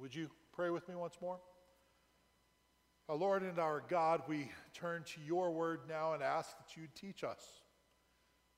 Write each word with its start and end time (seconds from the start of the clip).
Would 0.00 0.14
you 0.14 0.30
pray 0.54 0.70
with 0.70 0.88
me 0.88 0.94
once 0.94 1.18
more? 1.20 1.38
Our 3.10 3.16
Lord 3.16 3.42
and 3.42 3.58
our 3.58 3.82
God, 3.86 4.22
we 4.26 4.50
turn 4.72 5.02
to 5.04 5.20
your 5.20 5.50
word 5.50 5.80
now 5.86 6.14
and 6.14 6.22
ask 6.22 6.56
that 6.56 6.74
you 6.74 6.88
teach 6.94 7.22
us. 7.22 7.42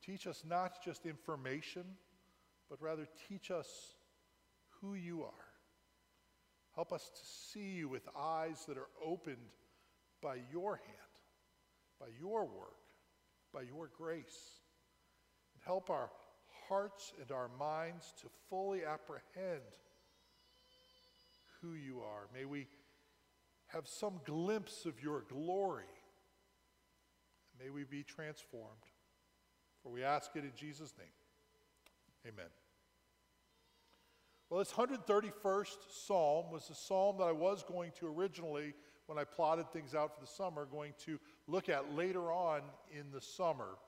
Teach 0.04 0.28
us 0.28 0.44
not 0.48 0.84
just 0.84 1.04
information, 1.04 1.82
but 2.70 2.80
rather 2.80 3.08
teach 3.28 3.50
us 3.50 3.68
who 4.80 4.94
you 4.94 5.22
are. 5.22 5.30
Help 6.76 6.92
us 6.92 7.10
to 7.10 7.20
see 7.24 7.70
you 7.72 7.88
with 7.88 8.08
eyes 8.16 8.64
that 8.68 8.78
are 8.78 8.90
opened 9.04 9.36
by 10.22 10.36
your 10.52 10.76
hand, 10.76 11.12
by 11.98 12.06
your 12.20 12.44
work, 12.44 12.78
by 13.52 13.62
your 13.62 13.90
grace. 13.98 14.60
And 15.54 15.62
help 15.64 15.90
our 15.90 16.10
hearts 16.68 17.12
and 17.20 17.32
our 17.32 17.50
minds 17.58 18.14
to 18.20 18.28
fully 18.48 18.84
apprehend 18.84 19.62
who 21.62 21.74
you 21.74 22.00
are. 22.00 22.28
May 22.34 22.44
we 22.44 22.66
have 23.68 23.86
some 23.86 24.20
glimpse 24.24 24.84
of 24.84 25.02
your 25.02 25.24
glory. 25.28 25.84
May 27.62 27.70
we 27.70 27.84
be 27.84 28.02
transformed. 28.02 28.66
For 29.82 29.90
we 29.90 30.04
ask 30.04 30.30
it 30.34 30.44
in 30.44 30.52
Jesus' 30.56 30.94
name. 30.98 31.08
Amen. 32.26 32.50
Well, 34.50 34.58
this 34.58 34.72
131st 34.72 35.76
psalm 35.90 36.50
was 36.52 36.68
the 36.68 36.74
psalm 36.74 37.16
that 37.18 37.24
I 37.24 37.32
was 37.32 37.64
going 37.64 37.92
to 37.98 38.06
originally, 38.06 38.74
when 39.06 39.18
I 39.18 39.24
plotted 39.24 39.72
things 39.72 39.94
out 39.94 40.14
for 40.14 40.20
the 40.20 40.26
summer, 40.26 40.66
going 40.66 40.92
to 41.06 41.18
look 41.46 41.68
at 41.68 41.94
later 41.94 42.30
on 42.30 42.60
in 42.90 43.10
the 43.12 43.20
summer. 43.20 43.78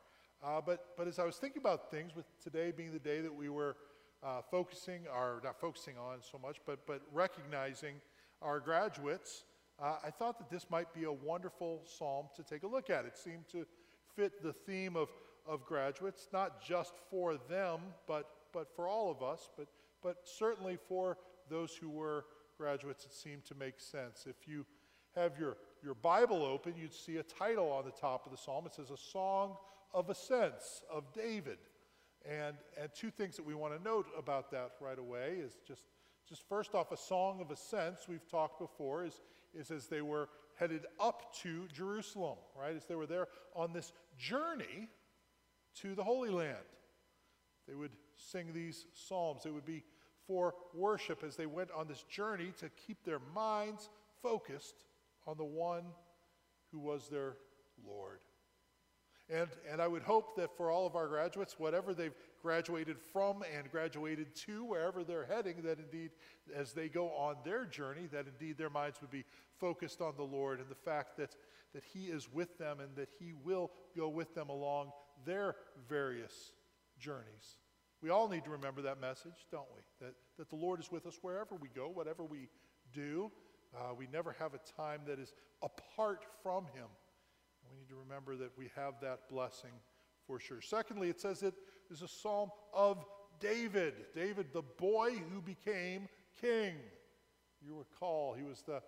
Uh, 0.43 0.60
but, 0.65 0.87
but 0.96 1.06
as 1.06 1.18
I 1.18 1.24
was 1.24 1.37
thinking 1.37 1.60
about 1.60 1.91
things, 1.91 2.16
with 2.16 2.27
today 2.43 2.73
being 2.74 2.93
the 2.93 2.98
day 2.98 3.20
that 3.20 3.34
we 3.34 3.48
were 3.48 3.77
uh, 4.24 4.41
focusing, 4.51 5.02
or 5.14 5.41
not 5.45 5.60
focusing 5.60 5.95
on 5.98 6.19
so 6.20 6.38
much, 6.38 6.56
but, 6.66 6.87
but 6.87 7.02
recognizing 7.12 7.96
our 8.41 8.60
graduates, 8.60 9.45
uh, 9.82 9.96
I 10.04 10.10
thought 10.10 10.38
that 10.38 10.51
this 10.51 10.66
might 10.71 10.93
be 10.95 11.04
a 11.04 11.12
wonderful 11.12 11.82
psalm 11.85 12.26
to 12.37 12.43
take 12.43 12.63
a 12.63 12.66
look 12.66 12.90
at. 12.90 13.04
It 13.04 13.16
seemed 13.16 13.48
to 13.52 13.66
fit 14.15 14.43
the 14.43 14.52
theme 14.52 14.96
of, 14.96 15.09
of 15.46 15.65
graduates, 15.65 16.29
not 16.32 16.63
just 16.63 16.95
for 17.10 17.37
them, 17.48 17.80
but, 18.07 18.29
but 18.52 18.74
for 18.74 18.88
all 18.88 19.10
of 19.10 19.23
us, 19.23 19.51
but, 19.57 19.66
but 20.02 20.16
certainly 20.24 20.79
for 20.88 21.18
those 21.51 21.74
who 21.74 21.91
were 21.91 22.24
graduates, 22.57 23.04
it 23.04 23.13
seemed 23.13 23.45
to 23.46 23.54
make 23.54 23.80
sense. 23.80 24.26
If 24.29 24.48
you 24.48 24.65
have 25.16 25.38
your, 25.38 25.57
your 25.82 25.95
Bible 25.95 26.43
open, 26.43 26.74
you'd 26.76 26.95
see 26.95 27.16
a 27.16 27.23
title 27.23 27.70
on 27.70 27.85
the 27.85 27.91
top 27.91 28.26
of 28.26 28.32
the 28.32 28.38
psalm. 28.38 28.66
It 28.66 28.74
says, 28.74 28.91
A 28.91 28.96
Song 28.96 29.57
of 29.93 30.09
Ascents 30.09 30.82
of 30.93 31.04
David. 31.13 31.59
And, 32.24 32.56
and 32.80 32.90
two 32.94 33.10
things 33.10 33.36
that 33.36 33.44
we 33.44 33.54
want 33.54 33.76
to 33.76 33.82
note 33.82 34.06
about 34.18 34.50
that 34.52 34.72
right 34.80 34.98
away 34.98 35.36
is 35.44 35.58
just, 35.66 35.82
just 36.28 36.48
first 36.48 36.74
off, 36.74 36.90
a 36.90 36.96
song 36.96 37.40
of 37.40 37.50
ascents, 37.50 38.08
we've 38.08 38.26
talked 38.30 38.58
before, 38.58 39.04
is, 39.04 39.20
is 39.54 39.70
as 39.70 39.86
they 39.88 40.00
were 40.00 40.28
headed 40.54 40.86
up 40.98 41.34
to 41.42 41.68
Jerusalem, 41.72 42.38
right? 42.58 42.74
As 42.74 42.86
they 42.86 42.95
were 42.95 43.06
there 43.06 43.28
on 43.54 43.72
this 43.72 43.92
journey 44.16 44.88
to 45.82 45.95
the 45.95 46.04
Holy 46.04 46.30
Land. 46.30 46.56
They 47.68 47.74
would 47.74 47.92
sing 48.16 48.52
these 48.54 48.86
psalms. 48.95 49.45
It 49.45 49.52
would 49.52 49.66
be 49.66 49.82
for 50.26 50.54
worship 50.72 51.22
as 51.24 51.36
they 51.36 51.46
went 51.46 51.70
on 51.76 51.88
this 51.88 52.02
journey 52.04 52.52
to 52.60 52.70
keep 52.86 53.04
their 53.04 53.20
minds 53.34 53.90
focused 54.22 54.84
on 55.26 55.36
the 55.36 55.45
one 55.45 55.84
who 56.72 56.78
was 56.78 57.08
their 57.08 57.36
Lord. 57.86 58.20
And, 59.30 59.48
and 59.70 59.80
I 59.80 59.88
would 59.88 60.02
hope 60.02 60.36
that 60.36 60.54
for 60.54 60.70
all 60.70 60.86
of 60.86 60.96
our 60.96 61.08
graduates, 61.08 61.58
whatever 61.58 61.94
they've 61.94 62.14
graduated 62.42 62.98
from 62.98 63.42
and 63.56 63.70
graduated 63.70 64.34
to, 64.47 64.64
wherever 64.64 65.03
they're 65.03 65.25
heading, 65.25 65.62
that 65.62 65.78
indeed, 65.78 66.10
as 66.54 66.75
they 66.75 66.88
go 66.88 67.08
on 67.08 67.36
their 67.42 67.64
journey, 67.64 68.06
that 68.12 68.26
indeed 68.26 68.58
their 68.58 68.69
minds 68.69 69.00
would 69.00 69.10
be 69.10 69.25
focused 69.58 70.02
on 70.02 70.14
the 70.16 70.22
Lord 70.22 70.60
and 70.60 70.69
the 70.69 70.75
fact 70.75 71.16
that, 71.16 71.36
that 71.72 71.84
He 71.84 72.06
is 72.06 72.30
with 72.30 72.58
them 72.58 72.80
and 72.80 72.94
that 72.97 73.08
He 73.18 73.32
will 73.32 73.70
go 73.96 74.10
with 74.10 74.34
them 74.34 74.50
along 74.50 74.90
their 75.24 75.56
various 75.88 76.52
journeys. 76.98 77.58
We 78.02 78.10
all 78.10 78.28
need 78.28 78.44
to 78.44 78.50
remember 78.50 78.82
that 78.82 79.00
message, 79.00 79.46
don't 79.50 79.68
we? 79.74 80.06
That, 80.06 80.14
that 80.36 80.50
the 80.50 80.56
Lord 80.56 80.80
is 80.80 80.92
with 80.92 81.06
us 81.06 81.18
wherever 81.22 81.54
we 81.54 81.68
go, 81.74 81.88
whatever 81.88 82.24
we 82.24 82.48
do. 82.92 83.32
Uh, 83.74 83.94
we 83.96 84.06
never 84.12 84.36
have 84.38 84.52
a 84.52 84.60
time 84.76 85.00
that 85.06 85.18
is 85.18 85.32
apart 85.62 86.26
from 86.42 86.64
Him. 86.66 86.88
To 87.94 88.00
remember 88.09 88.34
that 88.37 88.59
we 88.59 88.71
have 88.75 88.94
that 89.03 89.28
blessing 89.31 89.71
for 90.27 90.41
sure. 90.41 90.60
Secondly, 90.60 91.10
it 91.10 91.21
says 91.21 91.44
it 91.44 91.55
is 91.93 92.03
a 92.03 92.09
psalm 92.09 92.50
of 92.72 93.05
David. 93.38 93.94
David, 94.16 94.47
the 94.53 94.62
boy 94.62 95.12
who 95.32 95.41
became 95.41 96.09
king. 96.41 96.75
You 97.65 97.77
recall, 97.78 98.34
he 98.34 98.43
was 98.43 98.62
the, 98.62 98.82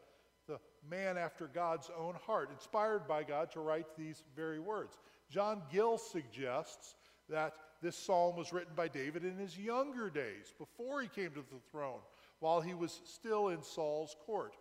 the 0.49 0.59
man 0.91 1.17
after 1.17 1.47
God's 1.47 1.89
own 1.97 2.15
heart, 2.27 2.50
inspired 2.50 3.06
by 3.06 3.22
God 3.22 3.53
to 3.53 3.61
write 3.61 3.87
these 3.97 4.25
very 4.34 4.59
words. 4.59 4.99
John 5.31 5.62
Gill 5.71 5.99
suggests 5.99 6.97
that 7.28 7.55
this 7.81 7.97
psalm 7.97 8.34
was 8.37 8.53
written 8.53 8.75
by 8.75 8.88
David 8.88 9.25
in 9.25 9.37
his 9.37 9.56
younger 9.56 10.11
days, 10.11 10.53
before 10.59 11.00
he 11.00 11.09
came 11.09 11.31
to 11.31 11.43
the 11.43 11.61
throne, 11.71 12.00
while 12.41 12.61
he 12.61 12.75
was 12.75 13.00
still 13.05 13.49
in 13.49 13.62
Saul's 13.62 14.17
court. 14.27 14.56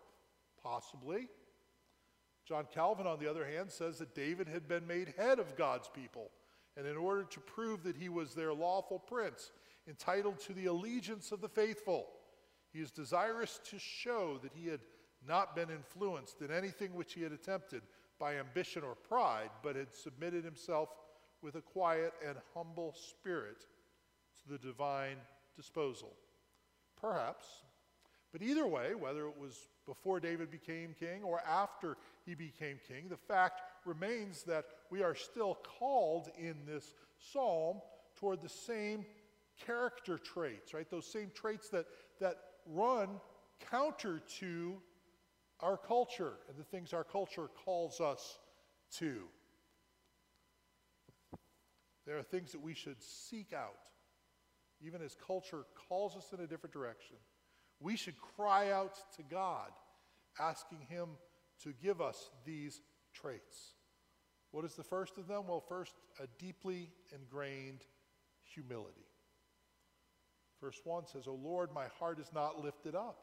Possibly. 0.62 1.28
John 2.46 2.66
Calvin, 2.72 3.06
on 3.06 3.18
the 3.18 3.28
other 3.28 3.44
hand, 3.44 3.70
says 3.70 3.98
that 3.98 4.14
David 4.14 4.48
had 4.48 4.68
been 4.68 4.86
made 4.86 5.14
head 5.16 5.38
of 5.38 5.56
God's 5.56 5.88
people. 5.88 6.30
And 6.76 6.86
in 6.86 6.96
order 6.96 7.24
to 7.24 7.40
prove 7.40 7.82
that 7.82 7.96
he 7.96 8.08
was 8.08 8.34
their 8.34 8.52
lawful 8.52 8.98
prince, 8.98 9.50
entitled 9.88 10.38
to 10.40 10.52
the 10.52 10.66
allegiance 10.66 11.32
of 11.32 11.40
the 11.40 11.48
faithful, 11.48 12.06
he 12.72 12.80
is 12.80 12.90
desirous 12.90 13.58
to 13.70 13.78
show 13.78 14.38
that 14.42 14.52
he 14.54 14.68
had 14.68 14.80
not 15.26 15.56
been 15.56 15.70
influenced 15.70 16.40
in 16.42 16.52
anything 16.52 16.94
which 16.94 17.14
he 17.14 17.22
had 17.22 17.32
attempted 17.32 17.82
by 18.18 18.36
ambition 18.36 18.82
or 18.84 18.94
pride, 18.94 19.50
but 19.62 19.74
had 19.76 19.92
submitted 19.92 20.44
himself 20.44 20.90
with 21.42 21.56
a 21.56 21.60
quiet 21.60 22.12
and 22.26 22.36
humble 22.54 22.94
spirit 22.94 23.66
to 24.42 24.52
the 24.52 24.58
divine 24.58 25.16
disposal. 25.56 26.12
Perhaps, 27.00 27.46
but 28.32 28.42
either 28.42 28.66
way, 28.66 28.94
whether 28.94 29.26
it 29.26 29.38
was 29.38 29.68
before 29.86 30.20
David 30.20 30.50
became 30.50 30.94
king 30.98 31.22
or 31.22 31.40
after 31.40 31.96
he 32.24 32.34
became 32.34 32.78
king. 32.86 33.08
The 33.08 33.16
fact 33.16 33.62
remains 33.84 34.42
that 34.44 34.66
we 34.90 35.02
are 35.02 35.14
still 35.14 35.58
called 35.78 36.28
in 36.38 36.56
this 36.66 36.92
psalm 37.18 37.80
toward 38.16 38.42
the 38.42 38.48
same 38.48 39.06
character 39.64 40.18
traits, 40.18 40.74
right? 40.74 40.90
Those 40.90 41.06
same 41.06 41.30
traits 41.34 41.68
that, 41.70 41.86
that 42.20 42.36
run 42.66 43.20
counter 43.70 44.20
to 44.40 44.76
our 45.60 45.76
culture 45.76 46.34
and 46.48 46.58
the 46.58 46.64
things 46.64 46.92
our 46.92 47.04
culture 47.04 47.48
calls 47.64 48.00
us 48.00 48.38
to. 48.98 49.22
There 52.06 52.18
are 52.18 52.22
things 52.22 52.52
that 52.52 52.60
we 52.60 52.74
should 52.74 53.02
seek 53.02 53.52
out, 53.52 53.78
even 54.80 55.02
as 55.02 55.16
culture 55.26 55.64
calls 55.88 56.16
us 56.16 56.32
in 56.32 56.40
a 56.40 56.46
different 56.46 56.72
direction. 56.72 57.16
We 57.80 57.96
should 57.96 58.16
cry 58.36 58.70
out 58.70 58.96
to 59.16 59.22
God, 59.22 59.70
asking 60.38 60.80
Him 60.88 61.10
to 61.62 61.72
give 61.82 62.00
us 62.00 62.30
these 62.44 62.80
traits. 63.12 63.74
What 64.50 64.64
is 64.64 64.74
the 64.74 64.84
first 64.84 65.18
of 65.18 65.26
them? 65.26 65.44
Well, 65.48 65.60
first, 65.60 65.94
a 66.22 66.26
deeply 66.38 66.90
ingrained 67.12 67.84
humility. 68.42 69.06
Verse 70.60 70.80
1 70.84 71.06
says, 71.06 71.26
O 71.26 71.34
Lord, 71.34 71.70
my 71.74 71.86
heart 71.98 72.18
is 72.18 72.30
not 72.34 72.62
lifted 72.62 72.94
up. 72.94 73.18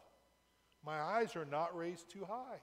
My 0.86 1.00
eyes 1.00 1.36
are 1.36 1.46
not 1.46 1.75
raised 1.75 2.09
too 2.12 2.25
high. 2.25 2.62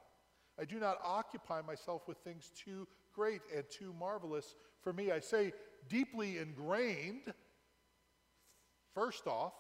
I 0.59 0.65
do 0.65 0.79
not 0.79 0.99
occupy 1.03 1.63
myself 1.63 2.07
with 2.07 2.19
things 2.19 2.51
too 2.55 2.87
great 3.13 3.41
and 3.55 3.65
too 3.71 3.95
marvelous 3.99 4.55
for 4.83 4.93
me. 4.93 5.11
I 5.11 5.21
say 5.21 5.53
deeply 5.89 6.39
ingrained, 6.39 7.33
first 8.95 9.27
off, 9.27 9.55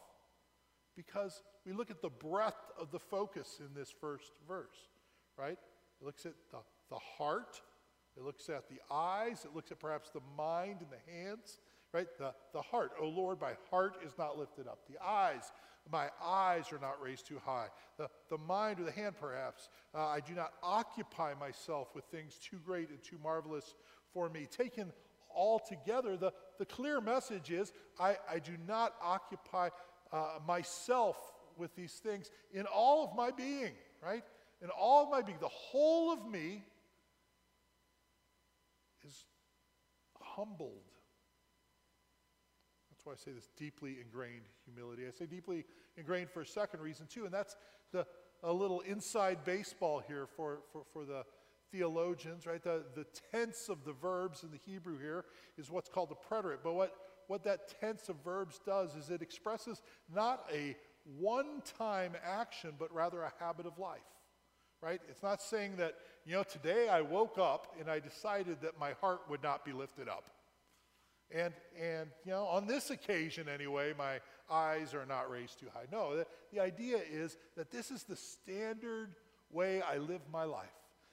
because 1.06 1.43
we 1.65 1.72
look 1.72 1.91
at 1.91 2.03
the 2.03 2.11
breadth 2.11 2.70
of 2.79 2.91
the 2.91 2.99
focus 2.99 3.58
in 3.61 3.75
this 3.75 3.91
first 3.91 4.32
verse, 4.47 4.88
right? 5.38 5.58
It 6.00 6.05
looks 6.05 6.26
at 6.26 6.35
the, 6.50 6.58
the 6.91 6.99
heart, 6.99 7.61
it 8.17 8.23
looks 8.23 8.49
at 8.49 8.69
the 8.69 8.81
eyes, 8.91 9.44
it 9.44 9.55
looks 9.55 9.70
at 9.73 9.81
perhaps 9.81 10.11
the 10.11 10.20
mind 10.37 10.81
and 10.81 10.91
the 10.91 11.12
hands, 11.12 11.58
right? 11.93 12.06
The, 12.19 12.35
the 12.52 12.61
heart. 12.61 12.93
Oh 13.00 13.08
Lord, 13.08 13.41
my 13.41 13.52
heart 13.70 13.97
is 14.06 14.12
not 14.19 14.38
lifted 14.38 14.67
up. 14.67 14.81
The 14.91 15.02
eyes, 15.02 15.52
my 15.91 16.08
eyes 16.23 16.70
are 16.73 16.79
not 16.79 17.03
raised 17.03 17.26
too 17.26 17.41
high. 17.43 17.69
The, 17.96 18.08
the 18.29 18.38
mind 18.38 18.81
or 18.81 18.85
the 18.85 18.93
hand, 18.93 19.14
perhaps. 19.19 19.70
Uh, 19.94 20.06
I 20.06 20.20
do 20.20 20.35
not 20.35 20.53
occupy 20.62 21.32
myself 21.35 21.88
with 21.94 22.05
things 22.05 22.35
too 22.35 22.58
great 22.64 22.91
and 22.91 23.03
too 23.03 23.19
marvelous 23.23 23.75
for 24.12 24.29
me. 24.29 24.46
Taken 24.50 24.93
all 25.35 25.61
together, 25.61 26.17
the, 26.17 26.32
the 26.58 26.67
clear 26.67 27.00
message 27.00 27.50
is 27.50 27.73
I, 27.99 28.17
I 28.31 28.38
do 28.38 28.53
not 28.67 28.94
occupy 29.03 29.70
uh, 30.12 30.38
myself 30.46 31.16
with 31.56 31.74
these 31.76 31.92
things 31.94 32.30
in 32.52 32.66
all 32.66 33.04
of 33.04 33.14
my 33.16 33.30
being, 33.30 33.72
right? 34.02 34.22
In 34.62 34.70
all 34.70 35.04
of 35.04 35.10
my 35.10 35.22
being, 35.22 35.38
the 35.40 35.48
whole 35.48 36.12
of 36.12 36.26
me 36.26 36.64
is 39.06 39.24
humbled. 40.20 40.82
That's 42.90 43.06
why 43.06 43.12
I 43.12 43.16
say 43.16 43.32
this 43.32 43.48
deeply 43.56 43.98
ingrained 44.04 44.44
humility. 44.64 45.06
I 45.06 45.10
say 45.10 45.26
deeply 45.26 45.64
ingrained 45.96 46.30
for 46.30 46.42
a 46.42 46.46
second 46.46 46.80
reason, 46.80 47.06
too, 47.06 47.24
and 47.24 47.32
that's 47.32 47.56
the, 47.92 48.06
a 48.42 48.52
little 48.52 48.80
inside 48.80 49.44
baseball 49.44 50.02
here 50.06 50.26
for, 50.26 50.58
for, 50.72 50.82
for 50.92 51.04
the 51.04 51.24
theologians, 51.72 52.46
right? 52.46 52.62
The, 52.62 52.84
the 52.94 53.06
tense 53.32 53.68
of 53.68 53.84
the 53.84 53.92
verbs 53.92 54.42
in 54.42 54.50
the 54.50 54.58
Hebrew 54.58 54.98
here 54.98 55.24
is 55.56 55.70
what's 55.70 55.88
called 55.88 56.10
the 56.10 56.14
preterite. 56.14 56.60
But 56.62 56.74
what, 56.74 56.94
what 57.31 57.44
that 57.44 57.81
tense 57.81 58.09
of 58.09 58.17
verbs 58.25 58.59
does 58.67 58.97
is 58.97 59.09
it 59.09 59.23
expresses 59.23 59.82
not 60.12 60.44
a 60.53 60.75
one 61.17 61.62
time 61.79 62.15
action, 62.25 62.73
but 62.77 62.93
rather 62.93 63.23
a 63.23 63.32
habit 63.38 63.67
of 63.67 63.79
life, 63.79 64.00
right? 64.82 65.00
It's 65.09 65.23
not 65.23 65.41
saying 65.41 65.77
that, 65.77 65.94
you 66.27 66.32
know, 66.32 66.43
today 66.43 66.88
I 66.88 67.03
woke 67.03 67.38
up 67.38 67.77
and 67.79 67.88
I 67.88 68.00
decided 68.00 68.61
that 68.62 68.81
my 68.81 68.94
heart 69.00 69.21
would 69.31 69.44
not 69.44 69.65
be 69.65 69.73
lifted 69.73 70.09
up. 70.09 70.29
And, 71.31 71.55
and 71.81 72.09
you 72.25 72.32
know, 72.32 72.47
on 72.47 72.67
this 72.67 72.91
occasion 72.91 73.49
anyway, 73.49 73.94
my 73.97 74.19
eyes 74.50 74.93
are 74.93 75.06
not 75.06 75.31
raised 75.31 75.61
too 75.61 75.69
high. 75.73 75.87
No, 75.93 76.17
the, 76.17 76.27
the 76.53 76.59
idea 76.59 76.99
is 77.09 77.37
that 77.56 77.71
this 77.71 77.93
is 77.93 78.03
the 78.03 78.17
standard 78.17 79.15
way 79.53 79.82
I 79.82 79.99
live 79.99 80.23
my 80.32 80.43
life. 80.43 80.67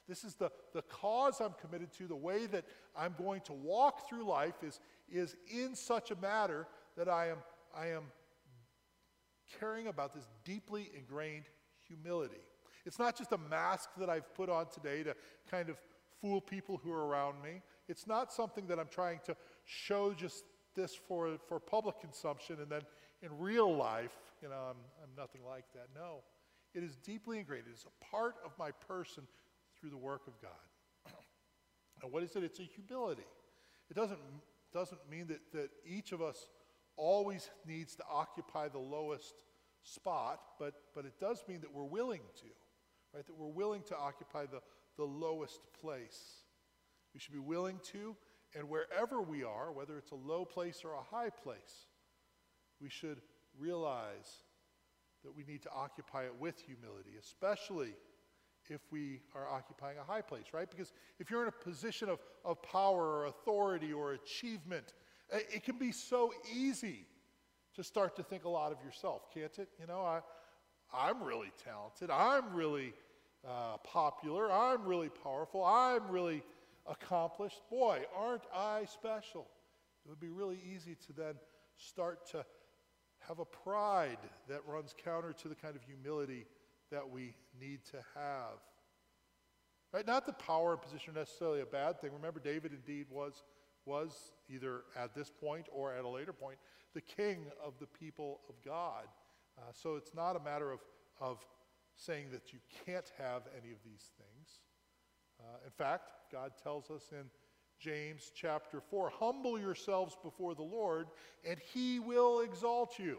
This 0.07 0.23
is 0.23 0.35
the, 0.35 0.49
the 0.73 0.81
cause 0.83 1.41
I'm 1.41 1.53
committed 1.61 1.91
to. 1.97 2.07
The 2.07 2.15
way 2.15 2.47
that 2.47 2.65
I'm 2.97 3.13
going 3.17 3.41
to 3.41 3.53
walk 3.53 4.07
through 4.09 4.25
life 4.25 4.63
is, 4.63 4.79
is 5.11 5.35
in 5.47 5.75
such 5.75 6.11
a 6.11 6.15
matter 6.15 6.67
that 6.97 7.07
I 7.07 7.29
am, 7.29 7.37
I 7.75 7.87
am 7.87 8.03
caring 9.59 9.87
about 9.87 10.13
this 10.13 10.27
deeply 10.43 10.91
ingrained 10.97 11.45
humility. 11.87 12.41
It's 12.85 12.99
not 12.99 13.17
just 13.17 13.31
a 13.31 13.37
mask 13.37 13.89
that 13.97 14.09
I've 14.09 14.33
put 14.33 14.49
on 14.49 14.67
today 14.69 15.03
to 15.03 15.15
kind 15.49 15.69
of 15.69 15.77
fool 16.21 16.41
people 16.41 16.79
who 16.83 16.91
are 16.91 17.05
around 17.05 17.41
me. 17.41 17.61
It's 17.87 18.07
not 18.07 18.33
something 18.33 18.67
that 18.67 18.79
I'm 18.79 18.87
trying 18.89 19.19
to 19.25 19.35
show 19.65 20.13
just 20.13 20.43
this 20.75 20.95
for, 20.95 21.37
for 21.47 21.59
public 21.59 21.99
consumption 21.99 22.57
and 22.61 22.71
then 22.71 22.81
in 23.21 23.37
real 23.39 23.75
life, 23.75 24.15
you 24.41 24.49
know, 24.49 24.55
I'm, 24.69 24.77
I'm 25.03 25.09
nothing 25.17 25.41
like 25.45 25.65
that. 25.73 25.87
No. 25.95 26.19
It 26.73 26.83
is 26.83 26.95
deeply 26.97 27.39
ingrained. 27.39 27.65
It 27.67 27.73
is 27.73 27.85
a 27.85 28.05
part 28.05 28.35
of 28.45 28.51
my 28.59 28.71
person 28.71 29.23
through 29.79 29.89
the 29.89 29.97
work 29.97 30.21
of 30.27 30.33
God. 30.41 31.11
and 32.03 32.11
what 32.11 32.23
is 32.23 32.35
it? 32.35 32.43
It's 32.43 32.59
a 32.59 32.63
humility. 32.63 33.25
It 33.89 33.95
doesn't, 33.95 34.19
doesn't 34.73 35.01
mean 35.09 35.27
that, 35.27 35.39
that 35.53 35.69
each 35.85 36.11
of 36.11 36.21
us 36.21 36.49
always 36.95 37.49
needs 37.65 37.95
to 37.95 38.03
occupy 38.09 38.67
the 38.67 38.79
lowest 38.79 39.33
spot, 39.83 40.39
but, 40.59 40.73
but 40.95 41.05
it 41.05 41.19
does 41.19 41.43
mean 41.47 41.61
that 41.61 41.73
we're 41.73 41.83
willing 41.83 42.21
to, 42.35 42.47
right? 43.13 43.25
That 43.25 43.37
we're 43.37 43.47
willing 43.47 43.83
to 43.83 43.97
occupy 43.97 44.45
the, 44.45 44.61
the 44.97 45.05
lowest 45.05 45.59
place. 45.79 46.43
We 47.13 47.19
should 47.19 47.33
be 47.33 47.39
willing 47.39 47.79
to, 47.91 48.15
and 48.55 48.69
wherever 48.69 49.21
we 49.21 49.43
are, 49.43 49.71
whether 49.71 49.97
it's 49.97 50.11
a 50.11 50.15
low 50.15 50.45
place 50.45 50.81
or 50.83 50.93
a 50.93 51.15
high 51.15 51.29
place, 51.29 51.87
we 52.81 52.89
should 52.89 53.21
realize 53.59 54.43
that 55.23 55.35
we 55.35 55.43
need 55.43 55.63
to 55.63 55.71
occupy 55.71 56.23
it 56.23 56.35
with 56.39 56.59
humility, 56.61 57.11
especially 57.19 57.95
if 58.69 58.81
we 58.91 59.21
are 59.35 59.47
occupying 59.47 59.97
a 59.97 60.03
high 60.03 60.21
place, 60.21 60.45
right? 60.53 60.69
Because 60.69 60.93
if 61.19 61.29
you're 61.29 61.41
in 61.41 61.47
a 61.47 61.51
position 61.51 62.09
of, 62.09 62.19
of 62.45 62.61
power 62.61 63.03
or 63.03 63.25
authority 63.25 63.93
or 63.93 64.13
achievement, 64.13 64.93
it 65.31 65.63
can 65.63 65.77
be 65.77 65.91
so 65.91 66.33
easy 66.53 67.05
to 67.75 67.83
start 67.83 68.15
to 68.15 68.23
think 68.23 68.45
a 68.45 68.49
lot 68.49 68.71
of 68.71 68.77
yourself, 68.83 69.31
can't 69.33 69.57
it? 69.59 69.69
You 69.79 69.87
know, 69.87 70.01
I, 70.01 70.21
I'm 70.93 71.21
really 71.23 71.51
talented. 71.63 72.09
I'm 72.09 72.53
really 72.53 72.93
uh, 73.47 73.77
popular. 73.83 74.51
I'm 74.51 74.85
really 74.85 75.09
powerful. 75.09 75.63
I'm 75.63 76.09
really 76.09 76.43
accomplished. 76.85 77.61
Boy, 77.69 78.01
aren't 78.15 78.43
I 78.55 78.85
special? 78.85 79.47
It 80.05 80.09
would 80.09 80.19
be 80.19 80.29
really 80.29 80.59
easy 80.73 80.95
to 81.07 81.13
then 81.13 81.35
start 81.75 82.25
to 82.31 82.45
have 83.27 83.39
a 83.39 83.45
pride 83.45 84.19
that 84.47 84.61
runs 84.65 84.95
counter 85.03 85.33
to 85.33 85.47
the 85.47 85.55
kind 85.55 85.75
of 85.75 85.81
humility 85.83 86.45
that 86.91 87.09
we 87.09 87.35
need 87.59 87.85
to 87.91 87.97
have. 88.15 88.59
Right? 89.93 90.05
Not 90.05 90.25
the 90.25 90.33
power 90.33 90.73
and 90.73 90.81
position 90.81 91.15
are 91.15 91.19
necessarily 91.19 91.61
a 91.61 91.65
bad 91.65 91.99
thing. 92.01 92.11
Remember, 92.13 92.39
David 92.39 92.71
indeed 92.73 93.07
was, 93.09 93.43
was 93.85 94.31
either 94.49 94.81
at 94.95 95.15
this 95.15 95.31
point 95.31 95.67
or 95.71 95.93
at 95.93 96.03
a 96.03 96.09
later 96.09 96.33
point 96.33 96.57
the 96.93 97.01
king 97.01 97.45
of 97.63 97.73
the 97.79 97.87
people 97.87 98.41
of 98.49 98.55
God. 98.65 99.05
Uh, 99.57 99.61
so 99.71 99.95
it's 99.95 100.13
not 100.13 100.35
a 100.35 100.39
matter 100.39 100.71
of, 100.71 100.79
of 101.19 101.45
saying 101.95 102.27
that 102.31 102.53
you 102.53 102.59
can't 102.85 103.11
have 103.17 103.43
any 103.57 103.71
of 103.71 103.77
these 103.85 104.11
things. 104.17 104.59
Uh, 105.39 105.57
in 105.65 105.71
fact, 105.71 106.11
God 106.31 106.51
tells 106.61 106.89
us 106.89 107.03
in 107.11 107.25
James 107.79 108.31
chapter 108.33 108.81
4 108.81 109.11
humble 109.19 109.59
yourselves 109.59 110.17
before 110.23 110.55
the 110.55 110.63
Lord, 110.63 111.07
and 111.47 111.59
he 111.73 111.99
will 111.99 112.41
exalt 112.41 112.97
you. 112.97 113.17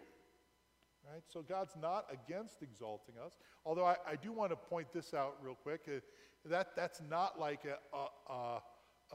Right? 1.10 1.22
So 1.32 1.42
God's 1.42 1.74
not 1.80 2.06
against 2.12 2.62
exalting 2.62 3.14
us. 3.24 3.32
Although 3.64 3.86
I, 3.86 3.96
I 4.06 4.16
do 4.16 4.32
want 4.32 4.50
to 4.50 4.56
point 4.56 4.92
this 4.92 5.14
out 5.14 5.36
real 5.42 5.54
quick. 5.54 5.82
Uh, 5.88 6.00
that, 6.44 6.76
that's 6.76 7.00
not 7.08 7.38
like 7.40 7.60
a, 7.64 7.96
a, 7.96 8.32
a, 8.32 8.62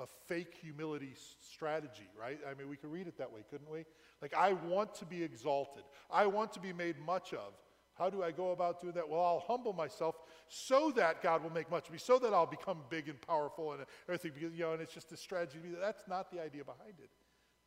a 0.01 0.07
fake 0.27 0.55
humility 0.59 1.13
strategy, 1.39 2.09
right? 2.19 2.39
I 2.49 2.53
mean, 2.55 2.69
we 2.69 2.77
could 2.77 2.91
read 2.91 3.07
it 3.07 3.17
that 3.17 3.31
way, 3.31 3.41
couldn't 3.49 3.69
we? 3.69 3.85
Like, 4.21 4.33
I 4.33 4.53
want 4.53 4.95
to 4.95 5.05
be 5.05 5.23
exalted, 5.23 5.83
I 6.09 6.25
want 6.25 6.51
to 6.53 6.59
be 6.59 6.73
made 6.73 6.95
much 6.99 7.33
of. 7.33 7.53
How 7.95 8.09
do 8.09 8.23
I 8.23 8.31
go 8.31 8.51
about 8.51 8.81
doing 8.81 8.93
that? 8.95 9.07
Well, 9.07 9.21
I'll 9.21 9.43
humble 9.45 9.71
myself 9.71 10.15
so 10.47 10.91
that 10.95 11.21
God 11.21 11.43
will 11.43 11.51
make 11.51 11.69
much 11.69 11.87
of 11.87 11.93
me, 11.93 11.99
so 11.99 12.17
that 12.17 12.33
I'll 12.33 12.47
become 12.47 12.79
big 12.89 13.07
and 13.07 13.21
powerful 13.21 13.73
and 13.73 13.85
everything. 14.09 14.31
Because, 14.33 14.51
you 14.51 14.63
know, 14.63 14.73
and 14.73 14.81
it's 14.81 14.95
just 14.95 15.11
a 15.11 15.17
strategy. 15.17 15.59
That's 15.79 16.07
not 16.07 16.31
the 16.31 16.41
idea 16.41 16.63
behind 16.63 16.95
it. 16.97 17.11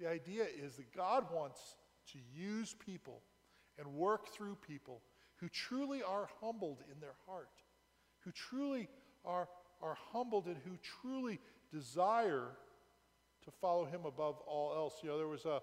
The 0.01 0.11
idea 0.11 0.43
is 0.43 0.75
that 0.77 0.93
God 0.93 1.27
wants 1.33 1.77
to 2.13 2.19
use 2.35 2.75
people 2.85 3.23
and 3.79 3.95
work 3.95 4.29
through 4.29 4.57
people 4.67 5.03
who 5.37 5.49
truly 5.49 6.03
are 6.03 6.29
humbled 6.41 6.79
in 6.93 7.01
their 7.01 7.15
heart, 7.27 7.51
who 8.21 8.33
truly 8.33 8.89
are, 9.25 9.49
are 9.83 9.97
humbled 10.13 10.47
and 10.47 10.57
who 10.65 10.77
truly 11.03 11.39
desire 11.73 12.49
to 13.45 13.51
follow 13.61 13.85
him 13.85 14.05
above 14.07 14.39
all 14.47 14.75
else. 14.75 14.95
You 15.03 15.11
know, 15.11 15.19
there 15.19 15.29
was 15.29 15.45
a, 15.45 15.61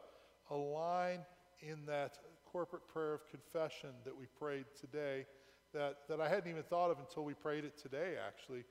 a 0.51 0.55
line 0.55 1.19
in 1.61 1.85
that 1.87 2.17
corporate 2.51 2.87
prayer 2.87 3.13
of 3.13 3.27
confession 3.29 3.89
that 4.05 4.15
we 4.15 4.25
prayed 4.37 4.65
today 4.79 5.25
that, 5.73 5.97
that 6.07 6.21
I 6.21 6.29
hadn't 6.29 6.49
even 6.49 6.63
thought 6.63 6.91
of 6.91 6.99
until 6.99 7.23
we 7.23 7.33
prayed 7.33 7.65
it 7.65 7.77
today, 7.77 8.13
actually, 8.25 8.63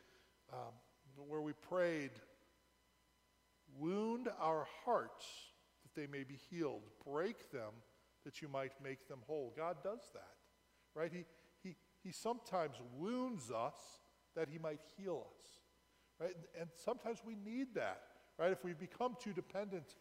um, 0.52 0.72
where 1.28 1.40
we 1.40 1.52
prayed, 1.52 2.10
Wound 3.78 4.28
our 4.38 4.66
hearts 4.84 5.26
that 5.82 5.98
they 5.98 6.06
may 6.06 6.24
be 6.24 6.38
healed, 6.50 6.82
break 7.06 7.50
them 7.50 7.72
that 8.24 8.42
you 8.42 8.48
might 8.48 8.72
make 8.82 9.08
them 9.08 9.20
whole. 9.26 9.52
God 9.56 9.78
does 9.82 10.10
that, 10.14 10.36
right? 10.94 11.12
He, 11.12 11.24
he, 11.62 11.76
he 12.02 12.12
sometimes 12.12 12.76
wounds 12.96 13.50
us 13.50 13.76
that 14.34 14.48
he 14.48 14.58
might 14.58 14.80
heal 14.96 15.26
us, 15.38 15.46
right? 16.20 16.36
And 16.58 16.68
sometimes 16.84 17.18
we 17.24 17.34
need 17.34 17.74
that, 17.74 18.02
right? 18.38 18.52
If 18.52 18.64
we 18.64 18.72
become 18.72 19.16
too 19.20 19.32
dependent 19.32 19.96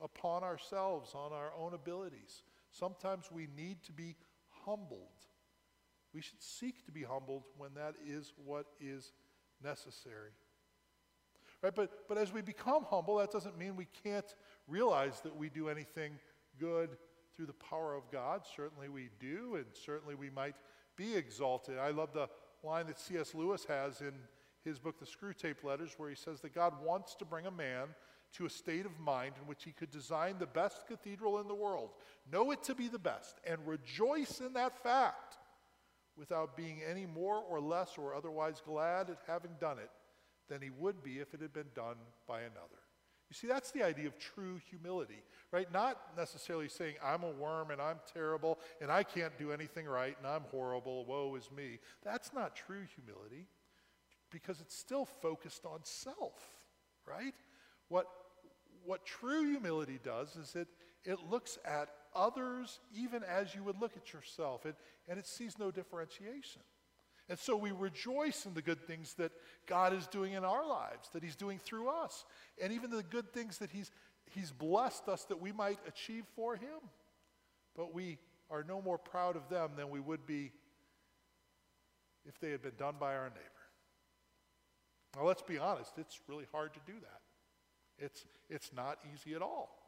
upon 0.00 0.42
ourselves, 0.42 1.12
on 1.14 1.32
our 1.32 1.52
own 1.58 1.74
abilities, 1.74 2.42
sometimes 2.70 3.30
we 3.32 3.48
need 3.56 3.82
to 3.84 3.92
be 3.92 4.16
humbled. 4.64 5.08
We 6.14 6.20
should 6.20 6.42
seek 6.42 6.84
to 6.86 6.92
be 6.92 7.02
humbled 7.02 7.44
when 7.56 7.74
that 7.74 7.94
is 8.06 8.32
what 8.44 8.66
is 8.80 9.12
necessary. 9.62 10.30
Right? 11.62 11.74
But, 11.74 12.08
but 12.08 12.18
as 12.18 12.32
we 12.32 12.42
become 12.42 12.84
humble, 12.84 13.16
that 13.16 13.30
doesn't 13.30 13.56
mean 13.56 13.76
we 13.76 13.86
can't 14.02 14.34
realize 14.66 15.20
that 15.20 15.34
we 15.34 15.48
do 15.48 15.68
anything 15.68 16.18
good 16.58 16.90
through 17.34 17.46
the 17.46 17.52
power 17.52 17.94
of 17.94 18.10
God. 18.10 18.42
Certainly 18.56 18.88
we 18.88 19.10
do, 19.20 19.56
and 19.56 19.66
certainly 19.72 20.14
we 20.14 20.30
might 20.30 20.54
be 20.96 21.14
exalted. 21.14 21.78
I 21.78 21.90
love 21.90 22.12
the 22.12 22.28
line 22.62 22.86
that 22.86 22.98
C.S. 22.98 23.34
Lewis 23.34 23.64
has 23.64 24.00
in 24.00 24.12
his 24.64 24.78
book, 24.78 24.98
The 24.98 25.06
Screwtape 25.06 25.64
Letters, 25.64 25.94
where 25.96 26.08
he 26.08 26.14
says 26.14 26.40
that 26.40 26.54
God 26.54 26.74
wants 26.84 27.14
to 27.16 27.24
bring 27.24 27.46
a 27.46 27.50
man 27.50 27.88
to 28.34 28.46
a 28.46 28.50
state 28.50 28.86
of 28.86 28.98
mind 28.98 29.34
in 29.40 29.46
which 29.46 29.64
he 29.64 29.72
could 29.72 29.90
design 29.90 30.36
the 30.38 30.46
best 30.46 30.86
cathedral 30.86 31.40
in 31.40 31.48
the 31.48 31.54
world, 31.54 31.90
know 32.30 32.50
it 32.50 32.62
to 32.62 32.74
be 32.74 32.88
the 32.88 32.98
best, 32.98 33.40
and 33.44 33.58
rejoice 33.66 34.40
in 34.40 34.52
that 34.54 34.82
fact 34.82 35.36
without 36.16 36.56
being 36.56 36.80
any 36.88 37.06
more 37.06 37.42
or 37.48 37.60
less 37.60 37.98
or 37.98 38.14
otherwise 38.14 38.62
glad 38.64 39.10
at 39.10 39.18
having 39.26 39.52
done 39.60 39.78
it 39.78 39.90
than 40.48 40.60
he 40.60 40.70
would 40.70 41.02
be 41.02 41.18
if 41.18 41.34
it 41.34 41.40
had 41.40 41.52
been 41.52 41.70
done 41.74 41.96
by 42.26 42.40
another. 42.40 42.81
You 43.32 43.34
see, 43.34 43.46
that's 43.46 43.70
the 43.70 43.82
idea 43.82 44.08
of 44.08 44.18
true 44.18 44.60
humility, 44.68 45.22
right? 45.52 45.72
Not 45.72 45.96
necessarily 46.18 46.68
saying, 46.68 46.96
I'm 47.02 47.22
a 47.22 47.30
worm 47.30 47.70
and 47.70 47.80
I'm 47.80 47.96
terrible 48.12 48.58
and 48.78 48.92
I 48.92 49.04
can't 49.04 49.32
do 49.38 49.52
anything 49.52 49.86
right 49.86 50.14
and 50.18 50.26
I'm 50.26 50.42
horrible, 50.50 51.06
woe 51.06 51.34
is 51.36 51.48
me. 51.50 51.78
That's 52.04 52.34
not 52.34 52.54
true 52.54 52.82
humility 52.94 53.46
because 54.30 54.60
it's 54.60 54.76
still 54.76 55.06
focused 55.06 55.64
on 55.64 55.78
self, 55.82 56.42
right? 57.08 57.32
What, 57.88 58.06
what 58.84 59.06
true 59.06 59.50
humility 59.50 59.98
does 60.04 60.36
is 60.36 60.54
it, 60.54 60.68
it 61.02 61.18
looks 61.30 61.58
at 61.64 61.88
others 62.14 62.80
even 62.94 63.22
as 63.24 63.54
you 63.54 63.62
would 63.62 63.80
look 63.80 63.96
at 63.96 64.12
yourself, 64.12 64.66
it, 64.66 64.76
and 65.08 65.18
it 65.18 65.26
sees 65.26 65.58
no 65.58 65.70
differentiation. 65.70 66.60
And 67.28 67.38
so 67.38 67.56
we 67.56 67.70
rejoice 67.70 68.46
in 68.46 68.54
the 68.54 68.62
good 68.62 68.86
things 68.86 69.14
that 69.14 69.32
God 69.66 69.94
is 69.94 70.06
doing 70.06 70.32
in 70.32 70.44
our 70.44 70.66
lives, 70.66 71.08
that 71.12 71.22
He's 71.22 71.36
doing 71.36 71.58
through 71.58 71.88
us, 71.88 72.24
and 72.60 72.72
even 72.72 72.90
the 72.90 73.02
good 73.02 73.32
things 73.32 73.58
that 73.58 73.70
He's, 73.70 73.90
he's 74.30 74.50
blessed 74.50 75.08
us 75.08 75.24
that 75.24 75.40
we 75.40 75.52
might 75.52 75.78
achieve 75.86 76.24
for 76.34 76.56
Him. 76.56 76.78
But 77.76 77.94
we 77.94 78.18
are 78.50 78.64
no 78.64 78.82
more 78.82 78.98
proud 78.98 79.36
of 79.36 79.48
them 79.48 79.70
than 79.76 79.88
we 79.88 80.00
would 80.00 80.26
be 80.26 80.52
if 82.26 82.38
they 82.38 82.50
had 82.50 82.62
been 82.62 82.76
done 82.76 82.96
by 83.00 83.14
our 83.14 83.30
neighbor. 83.30 83.40
Now, 85.16 85.26
let's 85.26 85.42
be 85.42 85.58
honest, 85.58 85.92
it's 85.98 86.20
really 86.28 86.46
hard 86.52 86.74
to 86.74 86.80
do 86.86 86.94
that. 87.00 87.20
It's, 87.98 88.24
it's 88.48 88.70
not 88.74 88.98
easy 89.12 89.34
at 89.34 89.42
all. 89.42 89.78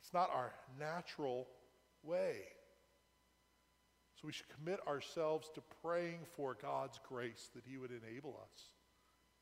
It's 0.00 0.12
not 0.12 0.30
our 0.32 0.52
natural 0.78 1.48
way. 2.02 2.36
So 4.20 4.26
we 4.26 4.32
should 4.32 4.48
commit 4.48 4.80
ourselves 4.88 5.48
to 5.54 5.62
praying 5.80 6.20
for 6.34 6.56
God's 6.60 6.98
grace 7.08 7.50
that 7.54 7.62
He 7.64 7.78
would 7.78 7.92
enable 7.92 8.38
us 8.42 8.62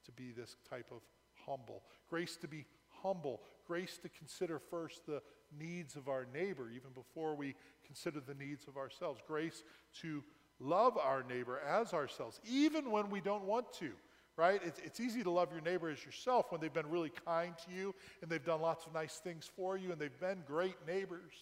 to 0.05 0.13
be 0.13 0.33
this 0.33 0.57
type 0.69 0.91
of 0.91 1.01
humble. 1.47 1.83
Grace 2.11 2.37
to 2.37 2.49
be 2.49 2.67
humble. 3.03 3.41
Grace 3.67 3.99
to 4.03 4.11
consider 4.11 4.59
first 4.59 5.07
the 5.07 5.23
needs 5.59 5.97
of 5.97 6.09
our 6.09 6.27
neighbor 6.35 6.69
even 6.69 6.91
before 6.95 7.35
we 7.35 7.55
consider 7.87 8.21
the 8.21 8.35
needs 8.35 8.67
of 8.69 8.77
ourselves. 8.77 9.21
Grace 9.27 9.63
to 10.03 10.23
love 10.61 10.99
our 10.99 11.23
neighbor 11.23 11.61
as 11.61 11.95
ourselves, 11.95 12.39
even 12.47 12.91
when 12.91 13.09
we 13.09 13.21
don't 13.21 13.45
want 13.45 13.73
to, 13.75 13.93
right? 14.37 14.61
It's, 14.63 14.81
it's 14.85 15.01
easy 15.01 15.23
to 15.23 15.31
love 15.31 15.53
your 15.53 15.63
neighbor 15.63 15.89
as 15.89 16.05
yourself 16.05 16.53
when 16.53 16.61
they've 16.61 16.73
been 16.73 16.91
really 16.91 17.13
kind 17.25 17.55
to 17.67 17.75
you 17.75 17.95
and 18.21 18.31
they've 18.31 18.45
done 18.45 18.61
lots 18.61 18.87
of 18.87 18.93
nice 18.93 19.17
things 19.17 19.49
for 19.57 19.79
you 19.79 19.93
and 19.93 20.01
they've 20.01 20.21
been 20.21 20.43
great 20.47 20.77
neighbors. 20.87 21.33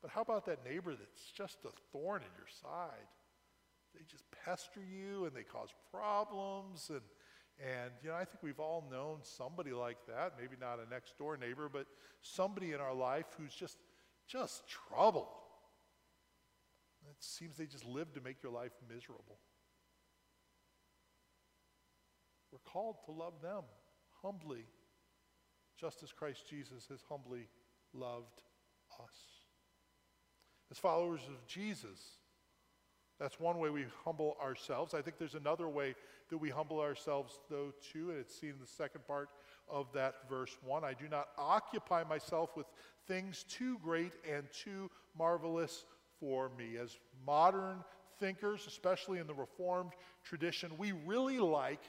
But 0.00 0.10
how 0.10 0.22
about 0.22 0.46
that 0.46 0.64
neighbor 0.64 0.94
that's 0.94 1.30
just 1.36 1.58
a 1.64 1.70
thorn 1.92 2.22
in 2.22 2.28
your 2.36 2.48
side? 2.62 3.08
They 3.94 4.02
just 4.08 4.24
pester 4.44 4.80
you 4.80 5.24
and 5.24 5.34
they 5.34 5.42
cause 5.42 5.70
problems 5.90 6.90
and 6.90 7.00
and 7.60 7.90
you 8.04 8.10
know, 8.10 8.14
I 8.14 8.24
think 8.24 8.40
we've 8.40 8.60
all 8.60 8.86
known 8.88 9.18
somebody 9.22 9.72
like 9.72 9.96
that, 10.06 10.34
maybe 10.40 10.54
not 10.60 10.78
a 10.78 10.88
next 10.88 11.18
door 11.18 11.36
neighbor, 11.36 11.68
but 11.68 11.86
somebody 12.22 12.72
in 12.72 12.80
our 12.80 12.94
life 12.94 13.26
who's 13.36 13.52
just 13.52 13.78
just 14.28 14.62
trouble. 14.68 15.28
It 17.10 17.16
seems 17.18 17.56
they 17.56 17.66
just 17.66 17.84
live 17.84 18.12
to 18.12 18.20
make 18.20 18.42
your 18.42 18.52
life 18.52 18.72
miserable. 18.88 19.38
We're 22.52 22.70
called 22.70 22.96
to 23.06 23.12
love 23.12 23.40
them 23.42 23.62
humbly, 24.22 24.66
just 25.80 26.02
as 26.02 26.12
Christ 26.12 26.44
Jesus 26.48 26.86
has 26.90 27.00
humbly 27.08 27.48
loved 27.92 28.42
us. 29.00 29.37
As 30.70 30.78
followers 30.78 31.20
of 31.28 31.46
Jesus, 31.46 31.98
that's 33.18 33.40
one 33.40 33.58
way 33.58 33.70
we 33.70 33.86
humble 34.04 34.36
ourselves. 34.40 34.94
I 34.94 35.02
think 35.02 35.18
there's 35.18 35.34
another 35.34 35.68
way 35.68 35.94
that 36.30 36.38
we 36.38 36.50
humble 36.50 36.80
ourselves, 36.80 37.40
though, 37.50 37.72
too, 37.92 38.10
and 38.10 38.18
it's 38.18 38.38
seen 38.38 38.50
in 38.50 38.60
the 38.60 38.66
second 38.66 39.06
part 39.06 39.30
of 39.68 39.92
that 39.94 40.28
verse 40.28 40.56
1. 40.64 40.84
I 40.84 40.94
do 40.94 41.08
not 41.10 41.28
occupy 41.36 42.04
myself 42.04 42.56
with 42.56 42.66
things 43.06 43.44
too 43.48 43.78
great 43.82 44.12
and 44.30 44.44
too 44.52 44.90
marvelous 45.16 45.84
for 46.20 46.50
me. 46.56 46.76
As 46.76 46.96
modern 47.26 47.82
thinkers, 48.20 48.66
especially 48.66 49.18
in 49.18 49.26
the 49.26 49.34
Reformed 49.34 49.92
tradition, 50.24 50.70
we 50.78 50.92
really 50.92 51.38
like 51.38 51.82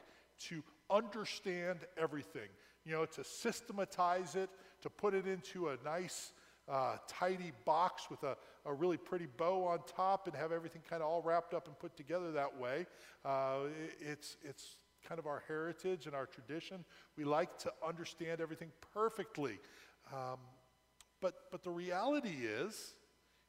to 0.48 0.64
understand 0.90 1.80
everything, 1.98 2.50
you 2.86 2.94
know, 2.94 3.06
to 3.06 3.24
systematize 3.24 4.36
it, 4.36 4.50
to 4.82 4.90
put 4.90 5.14
it 5.14 5.28
into 5.28 5.70
a 5.70 5.78
nice, 5.84 6.32
uh, 6.70 6.98
tidy 7.08 7.52
box 7.66 8.10
with 8.10 8.24
a, 8.24 8.38
a 8.66 8.74
really 8.74 8.98
pretty 8.98 9.28
bow 9.38 9.66
on 9.66 9.80
top 9.88 10.28
and 10.28 10.36
have 10.36 10.52
everything 10.52 10.82
kind 10.88 11.02
of 11.02 11.10
all 11.10 11.22
wrapped 11.22 11.54
up 11.54 11.68
and 11.68 11.78
put 11.80 11.96
together 11.98 12.32
that 12.32 12.60
way. 12.60 12.86
Uh, 13.26 13.62
it's, 14.00 14.38
it's 14.44 14.78
kind 15.08 15.20
of 15.20 15.26
our 15.26 15.44
heritage 15.48 16.06
and 16.06 16.16
our 16.16 16.26
tradition. 16.26 16.84
We 17.18 17.24
like 17.24 17.58
to 17.60 17.72
understand 17.86 18.42
everything 18.42 18.72
perfectly. 18.94 19.60
Um, 20.14 20.40
but, 21.22 21.34
but 21.52 21.64
the 21.64 21.72
reality 21.72 22.36
is, 22.44 22.94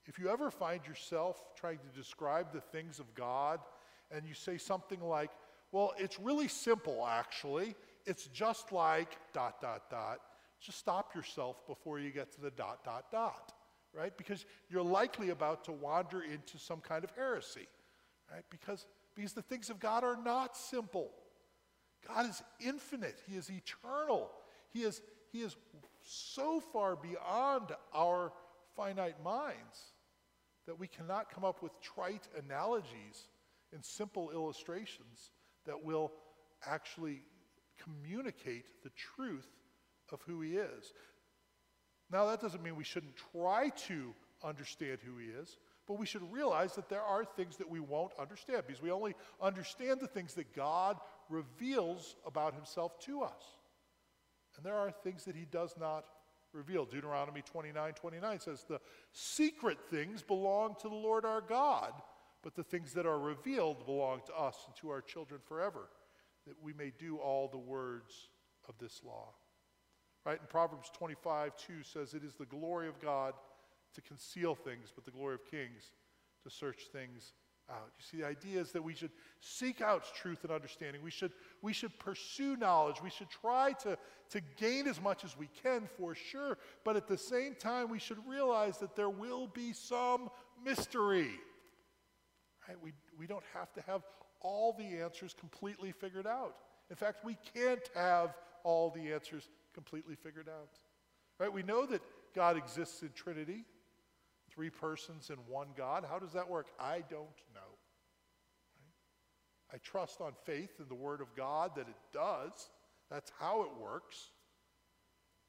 if 0.07 0.19
you 0.19 0.29
ever 0.29 0.51
find 0.51 0.81
yourself 0.87 1.55
trying 1.55 1.79
to 1.79 1.99
describe 1.99 2.53
the 2.53 2.61
things 2.61 2.99
of 2.99 3.15
God 3.15 3.61
and 4.11 4.27
you 4.27 4.35
say 4.35 4.59
something 4.59 5.01
like, 5.01 5.31
well, 5.73 5.93
it's 5.99 6.19
really 6.19 6.49
simple, 6.49 7.07
actually. 7.07 7.77
It's 8.07 8.27
just 8.27 8.73
like 8.73 9.17
dot, 9.33 9.61
dot, 9.61 9.89
dot. 9.91 10.21
Just 10.61 10.79
stop 10.79 11.15
yourself 11.15 11.67
before 11.67 11.99
you 11.99 12.11
get 12.11 12.33
to 12.35 12.41
the 12.41 12.51
dot, 12.51 12.85
dot, 12.85 13.11
dot, 13.11 13.53
right? 13.95 14.17
Because 14.17 14.45
you're 14.69 14.83
likely 14.83 15.31
about 15.31 15.65
to 15.65 15.73
wander 15.73 16.23
into 16.23 16.59
some 16.59 16.81
kind 16.81 17.03
of 17.05 17.11
heresy, 17.17 17.67
right? 18.33 18.45
Because, 18.51 18.87
because 19.15 19.33
the 19.33 19.43
things 19.43 19.71
of 19.71 19.81
God 19.81 20.05
are 20.05 20.19
not 20.23 20.57
simple. 20.57 21.11
God 22.07 22.29
is 22.29 22.43
infinite, 22.61 23.21
He 23.27 23.37
is 23.37 23.51
eternal, 23.51 24.31
He 24.73 24.83
is, 24.83 25.01
he 25.33 25.41
is 25.41 25.57
so 26.03 26.61
far 26.73 26.97
beyond 26.97 27.73
our 27.95 28.33
finite 28.77 29.23
minds 29.23 29.93
that 30.67 30.79
we 30.79 30.87
cannot 30.87 31.33
come 31.33 31.45
up 31.45 31.63
with 31.63 31.73
trite 31.81 32.29
analogies 32.47 33.29
and 33.73 33.85
simple 33.85 34.31
illustrations 34.31 35.31
that 35.67 35.85
will 35.85 36.13
actually 36.67 37.23
communicate 37.83 38.67
the 38.83 38.91
truth 38.91 39.49
of 40.13 40.23
who 40.23 40.41
he 40.41 40.57
is. 40.57 40.93
Now, 42.11 42.27
that 42.27 42.41
doesn't 42.41 42.63
mean 42.63 42.77
we 42.77 42.85
shouldn't 42.85 43.17
try 43.33 43.71
to 43.89 44.15
understand 44.43 44.99
who 45.05 45.19
he 45.19 45.27
is, 45.27 45.57
but 45.87 45.99
we 45.99 46.07
should 46.07 46.33
realize 46.33 46.75
that 46.75 46.89
there 46.89 47.03
are 47.03 47.25
things 47.25 47.57
that 47.57 47.71
we 47.71 47.81
won't 47.81 48.13
understand 48.19 48.65
because 48.67 48.83
we 48.83 48.91
only 48.91 49.15
understand 49.41 50.01
the 50.01 50.09
things 50.09 50.35
that 50.35 50.55
God 50.55 50.97
reveals 51.29 52.17
about 52.27 52.55
himself 52.55 52.99
to 53.01 53.23
us. 53.23 53.43
And 54.57 54.65
there 54.65 54.77
are 54.77 54.91
things 54.91 55.25
that 55.25 55.37
he 55.37 55.45
does 55.45 55.75
not 55.79 56.05
reveal. 56.53 56.85
Deuteronomy 56.85 57.43
29 57.43 57.93
29 57.93 58.41
says, 58.41 58.65
The 58.69 58.81
secret 59.13 59.79
things 59.91 60.23
belong 60.23 60.75
to 60.81 60.89
the 60.89 60.95
Lord 60.95 61.25
our 61.25 61.41
God, 61.41 61.93
but 62.43 62.55
the 62.55 62.65
things 62.65 62.93
that 62.95 63.07
are 63.07 63.19
revealed 63.19 63.85
belong 63.87 64.21
to 64.27 64.35
us 64.35 64.57
and 64.67 64.75
to 64.77 64.91
our 64.91 65.01
children 65.01 65.41
forever, 65.45 65.89
that 66.47 66.57
we 66.63 66.73
may 66.73 66.93
do 66.99 67.19
all 67.19 67.49
the 67.49 67.59
words 67.59 68.29
of 68.69 68.77
this 68.79 69.01
law. 69.05 69.35
Right? 70.25 70.39
And 70.39 70.49
Proverbs 70.49 70.91
25 70.97 71.57
2 71.57 71.73
says, 71.83 72.15
It 72.15 72.25
is 72.25 72.35
the 72.35 72.47
glory 72.47 72.89
of 72.89 73.01
God 73.01 73.35
to 73.95 74.01
conceal 74.03 74.55
things, 74.55 74.93
but 74.95 75.05
the 75.05 75.11
glory 75.11 75.35
of 75.35 75.45
kings 75.45 75.93
to 76.45 76.51
search 76.51 76.89
things 76.93 77.33
out. 77.71 77.91
You 77.99 78.05
see, 78.05 78.17
the 78.19 78.27
idea 78.27 78.61
is 78.61 78.73
that 78.73 78.83
we 78.83 78.95
should 78.95 79.11
seek 79.41 79.81
out 79.81 80.05
truth 80.15 80.43
and 80.43 80.53
understanding. 80.53 81.03
We 81.03 81.11
should, 81.11 81.33
we 81.63 81.73
should 81.73 81.99
pursue 81.99 82.57
knowledge. 82.57 83.03
We 83.03 83.11
should 83.11 83.31
try 83.31 83.73
to, 83.85 83.97
to 84.31 84.41
gain 84.57 84.87
as 84.87 85.01
much 85.01 85.25
as 85.25 85.37
we 85.37 85.49
can 85.63 85.89
for 85.97 86.15
sure. 86.15 86.59
But 86.85 86.97
at 86.97 87.07
the 87.07 87.19
same 87.19 87.55
time, 87.55 87.89
we 87.91 87.99
should 87.99 88.19
realize 88.29 88.79
that 88.79 88.97
there 88.97 89.11
will 89.11 89.47
be 89.47 89.73
some 89.73 90.31
mystery. 90.65 91.31
Right? 92.69 92.77
We, 92.83 92.93
we 93.19 93.27
don't 93.27 93.45
have 93.55 93.73
to 93.75 93.81
have 93.83 94.03
all 94.41 94.75
the 94.77 95.01
answers 95.01 95.35
completely 95.39 95.93
figured 95.93 96.27
out. 96.27 96.57
In 96.91 96.97
fact, 96.97 97.25
we 97.25 97.37
can't 97.55 97.89
have 97.95 98.35
all 98.65 98.91
the 98.91 99.13
answers 99.13 99.49
completely 99.75 100.15
figured 100.15 100.49
out. 100.49 100.79
Right? 101.39 101.53
We 101.53 101.63
know 101.63 101.87
that 101.87 102.03
God 102.35 102.57
exists 102.57 103.03
in 103.03 103.11
Trinity. 103.15 103.65
Three 104.51 104.71
persons 104.71 105.31
in 105.31 105.37
one 105.49 105.69
God. 105.77 106.05
How 106.09 106.19
does 106.19 106.33
that 106.33 106.49
work? 106.49 106.67
I 106.79 107.05
don't 107.09 107.41
know. 107.55 107.71
Right? 108.77 109.75
I 109.75 109.79
trust 109.79 110.21
on 110.21 110.33
faith 110.45 110.73
in 110.81 110.89
the 110.89 110.95
Word 110.95 111.21
of 111.21 111.35
God 111.37 111.73
that 111.77 111.89
it 111.89 111.97
does. 112.13 112.71
That's 113.11 113.33
how 113.39 113.63
it 113.63 113.71
works. 113.81 114.31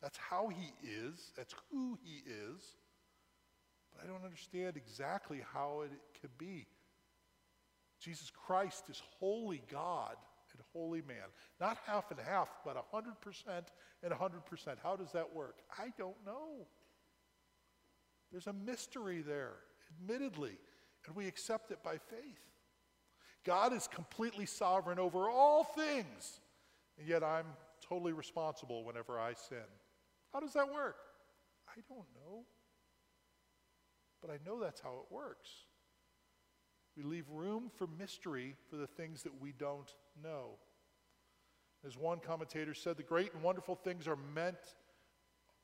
That's 0.01 0.17
how 0.17 0.49
He 0.49 0.71
is. 0.87 1.31
That's 1.35 1.53
who 1.71 1.97
He 2.03 2.23
is. 2.29 2.61
But 3.91 4.03
I 4.03 4.07
don't 4.07 4.23
understand 4.23 4.77
exactly 4.77 5.41
how 5.53 5.81
it 5.81 5.91
could 6.21 6.37
be. 6.37 6.67
Jesus 7.99 8.31
Christ 8.31 8.85
is 8.89 9.01
holy 9.19 9.61
God 9.71 10.15
holy 10.73 11.01
man. 11.01 11.27
Not 11.59 11.77
half 11.85 12.11
and 12.11 12.19
half, 12.19 12.49
but 12.65 12.75
100% 12.93 13.03
and 14.03 14.13
100%. 14.13 14.75
How 14.83 14.95
does 14.95 15.11
that 15.11 15.33
work? 15.35 15.59
I 15.77 15.91
don't 15.97 16.15
know. 16.25 16.67
There's 18.31 18.47
a 18.47 18.53
mystery 18.53 19.21
there, 19.21 19.55
admittedly, 19.89 20.57
and 21.05 21.15
we 21.15 21.27
accept 21.27 21.71
it 21.71 21.83
by 21.83 21.97
faith. 21.97 22.39
God 23.43 23.73
is 23.73 23.87
completely 23.87 24.45
sovereign 24.45 24.99
over 24.99 25.29
all 25.29 25.63
things, 25.63 26.39
and 26.97 27.07
yet 27.07 27.23
I'm 27.23 27.47
totally 27.81 28.13
responsible 28.13 28.85
whenever 28.85 29.19
I 29.19 29.33
sin. 29.33 29.57
How 30.31 30.39
does 30.39 30.53
that 30.53 30.71
work? 30.71 30.95
I 31.67 31.81
don't 31.89 32.07
know. 32.15 32.45
But 34.21 34.29
I 34.31 34.37
know 34.45 34.61
that's 34.61 34.79
how 34.79 35.03
it 35.03 35.13
works. 35.13 35.49
We 36.97 37.03
leave 37.03 37.29
room 37.29 37.71
for 37.77 37.87
mystery 37.87 38.55
for 38.69 38.75
the 38.75 38.87
things 38.87 39.23
that 39.23 39.41
we 39.41 39.53
don't 39.53 39.93
know. 40.21 40.57
As 41.85 41.97
one 41.97 42.19
commentator 42.19 42.73
said, 42.73 42.97
the 42.97 43.03
great 43.03 43.33
and 43.33 43.41
wonderful 43.41 43.75
things 43.75 44.07
are 44.07 44.17
meant 44.35 44.57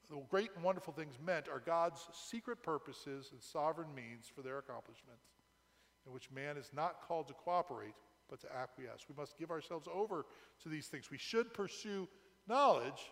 the 0.10 0.22
great 0.30 0.52
and 0.56 0.64
wonderful 0.64 0.94
things 0.94 1.16
meant 1.24 1.50
are 1.50 1.60
God's 1.60 2.08
secret 2.14 2.64
purposes 2.64 3.30
and 3.34 3.42
sovereign 3.42 3.94
means 3.94 4.32
for 4.34 4.42
their 4.42 4.58
accomplishment, 4.58 5.20
in 6.06 6.14
which 6.14 6.32
man 6.32 6.56
is 6.56 6.72
not 6.74 7.02
called 7.06 7.28
to 7.28 7.34
cooperate, 7.34 7.94
but 8.30 8.40
to 8.42 8.56
acquiesce. 8.56 9.06
We 9.10 9.16
must 9.18 9.38
give 9.38 9.52
ourselves 9.52 9.88
over 9.94 10.26
to 10.64 10.70
these 10.70 10.88
things. 10.88 11.12
We 11.12 11.18
should 11.18 11.54
pursue 11.54 12.08
knowledge, 12.48 13.12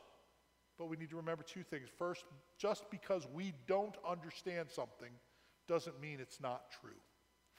but 0.78 0.88
we 0.88 0.96
need 0.96 1.10
to 1.10 1.18
remember 1.18 1.44
two 1.44 1.64
things. 1.64 1.90
First, 1.98 2.24
just 2.58 2.90
because 2.90 3.28
we 3.34 3.54
don't 3.68 3.96
understand 4.08 4.70
something 4.70 5.12
doesn't 5.68 6.00
mean 6.00 6.20
it's 6.22 6.40
not 6.40 6.72
true, 6.82 7.02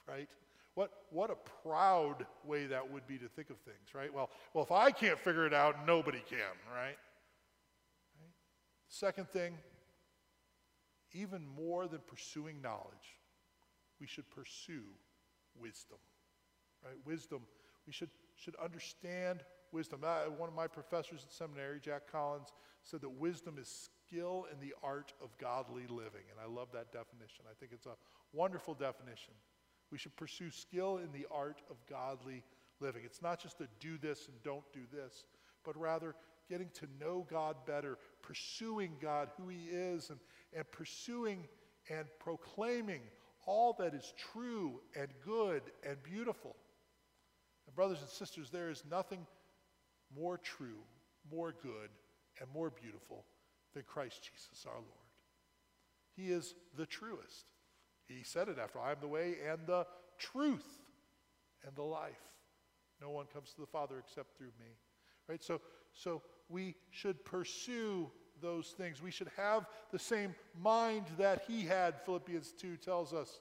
right? 0.07 0.29
What, 0.77 0.91
what 1.09 1.31
a 1.31 1.35
proud 1.67 2.27
way 2.45 2.67
that 2.67 2.91
would 2.91 3.07
be 3.07 3.17
to 3.17 3.27
think 3.27 3.49
of 3.49 3.57
things, 3.61 3.95
right? 3.95 4.13
Well, 4.13 4.29
well, 4.53 4.63
if 4.63 4.71
I 4.71 4.91
can't 4.91 5.17
figure 5.17 5.47
it 5.47 5.53
out, 5.53 5.87
nobody 5.87 6.21
can, 6.29 6.37
right? 6.71 6.83
right? 6.83 6.97
Second 8.87 9.27
thing, 9.27 9.55
even 11.13 11.47
more 11.47 11.87
than 11.87 12.01
pursuing 12.05 12.61
knowledge, 12.61 13.17
we 13.99 14.05
should 14.05 14.29
pursue 14.29 14.83
wisdom, 15.59 15.97
right? 16.85 16.97
Wisdom. 17.07 17.41
We 17.87 17.91
should, 17.91 18.11
should 18.35 18.55
understand 18.63 19.41
wisdom. 19.71 20.01
Uh, 20.05 20.29
one 20.37 20.47
of 20.47 20.53
my 20.55 20.67
professors 20.67 21.23
at 21.25 21.33
seminary, 21.33 21.79
Jack 21.81 22.03
Collins, 22.11 22.49
said 22.83 23.01
that 23.01 23.09
wisdom 23.09 23.57
is 23.59 23.89
skill 24.07 24.45
in 24.53 24.59
the 24.59 24.75
art 24.83 25.11
of 25.23 25.35
godly 25.39 25.87
living. 25.89 26.29
And 26.29 26.39
I 26.39 26.47
love 26.47 26.67
that 26.73 26.91
definition. 26.91 27.45
I 27.49 27.55
think 27.59 27.71
it's 27.73 27.87
a 27.87 27.95
wonderful 28.31 28.75
definition. 28.75 29.33
We 29.91 29.97
should 29.97 30.15
pursue 30.15 30.51
skill 30.51 30.97
in 30.97 31.11
the 31.11 31.27
art 31.31 31.61
of 31.69 31.77
godly 31.89 32.43
living. 32.79 33.03
It's 33.05 33.21
not 33.21 33.41
just 33.41 33.57
to 33.59 33.67
do 33.79 33.97
this 33.97 34.27
and 34.27 34.35
don't 34.43 34.65
do 34.73 34.81
this, 34.91 35.25
but 35.63 35.77
rather 35.79 36.15
getting 36.49 36.69
to 36.75 36.87
know 36.99 37.25
God 37.29 37.55
better, 37.65 37.97
pursuing 38.21 38.93
God, 39.01 39.29
who 39.37 39.47
He 39.49 39.65
is, 39.65 40.09
and, 40.09 40.19
and 40.53 40.69
pursuing 40.71 41.47
and 41.89 42.05
proclaiming 42.19 43.01
all 43.45 43.73
that 43.79 43.93
is 43.93 44.13
true 44.33 44.81
and 44.95 45.07
good 45.25 45.61
and 45.87 46.01
beautiful. 46.03 46.55
And, 47.65 47.75
brothers 47.75 48.01
and 48.01 48.09
sisters, 48.09 48.49
there 48.49 48.69
is 48.69 48.83
nothing 48.89 49.25
more 50.15 50.37
true, 50.37 50.79
more 51.31 51.53
good, 51.61 51.89
and 52.39 52.49
more 52.53 52.69
beautiful 52.69 53.25
than 53.73 53.83
Christ 53.83 54.21
Jesus 54.23 54.65
our 54.65 54.75
Lord. 54.75 54.85
He 56.15 56.31
is 56.31 56.55
the 56.75 56.85
truest. 56.85 57.45
He 58.07 58.23
said 58.23 58.47
it 58.47 58.57
after 58.57 58.79
I 58.79 58.91
am 58.91 58.97
the 59.01 59.07
way 59.07 59.35
and 59.49 59.59
the 59.65 59.85
truth 60.17 60.65
and 61.65 61.75
the 61.75 61.83
life. 61.83 62.15
No 63.01 63.09
one 63.09 63.25
comes 63.33 63.51
to 63.53 63.61
the 63.61 63.67
Father 63.67 63.99
except 63.99 64.37
through 64.37 64.53
me. 64.59 64.77
Right? 65.27 65.43
So, 65.43 65.61
so 65.93 66.21
we 66.49 66.75
should 66.89 67.23
pursue 67.25 68.09
those 68.41 68.73
things. 68.77 69.01
We 69.01 69.11
should 69.11 69.29
have 69.35 69.65
the 69.91 69.99
same 69.99 70.35
mind 70.59 71.05
that 71.17 71.43
he 71.47 71.63
had, 71.63 72.01
Philippians 72.05 72.53
2 72.53 72.77
tells 72.77 73.13
us. 73.13 73.39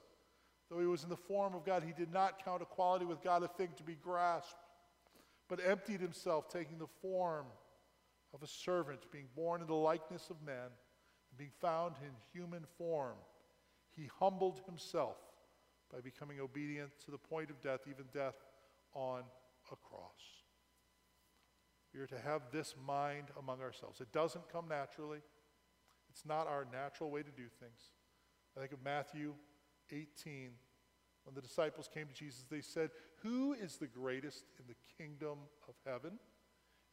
Though 0.69 0.81
he 0.81 0.87
was 0.87 1.05
in 1.05 1.11
the 1.11 1.17
form 1.17 1.55
of 1.55 1.65
God, 1.65 1.85
he 1.85 1.93
did 1.93 2.13
not 2.13 2.45
count 2.45 2.61
equality 2.61 3.05
with 3.05 3.23
God 3.23 3.45
a 3.45 3.49
thing 3.49 3.69
to 3.77 3.85
be 3.85 3.95
grasped, 3.95 4.57
but 5.49 5.61
emptied 5.65 6.01
himself, 6.01 6.49
taking 6.49 6.79
the 6.79 6.89
form 7.01 7.47
of 8.35 8.43
a 8.43 8.49
servant, 8.49 9.01
being 9.13 9.29
born 9.37 9.61
in 9.61 9.69
the 9.69 9.75
likeness 9.75 10.29
of 10.29 10.43
men, 10.45 10.57
and 10.57 11.39
being 11.39 11.53
found 11.61 11.95
in 12.03 12.11
human 12.33 12.65
form. 12.77 13.15
He 13.97 14.11
humbled 14.19 14.61
himself 14.67 15.17
by 15.93 16.01
becoming 16.01 16.41
obedient 16.41 16.91
to 17.05 17.11
the 17.11 17.19
point 17.19 17.51
of 17.51 17.61
death, 17.61 17.81
even 17.89 18.05
death 18.13 18.35
on 18.95 19.23
a 19.73 19.77
cross. 19.77 20.37
We 21.95 22.01
are 22.01 22.07
to 22.07 22.19
have 22.19 22.43
this 22.53 22.75
mind 22.87 23.29
among 23.39 23.63
ourselves. 23.63 24.01
It 24.01 24.13
doesn't 24.13 24.53
come 24.53 24.67
naturally, 24.69 25.21
it's 26.11 26.27
not 26.27 26.47
our 26.47 26.67
natural 26.71 27.11
way 27.11 27.23
to 27.23 27.31
do 27.31 27.45
things. 27.61 27.91
I 28.57 28.61
think 28.61 28.73
of 28.73 28.83
Matthew 28.85 29.35
18. 29.91 30.51
When 31.25 31.35
the 31.35 31.43
disciples 31.43 31.91
came 31.93 32.07
to 32.07 32.15
Jesus, 32.15 32.45
they 32.49 32.61
said, 32.61 32.91
Who 33.23 33.53
is 33.53 33.77
the 33.77 33.87
greatest 33.87 34.45
in 34.59 34.67
the 34.67 34.77
kingdom 34.97 35.39
of 35.69 35.75
heaven? 35.85 36.19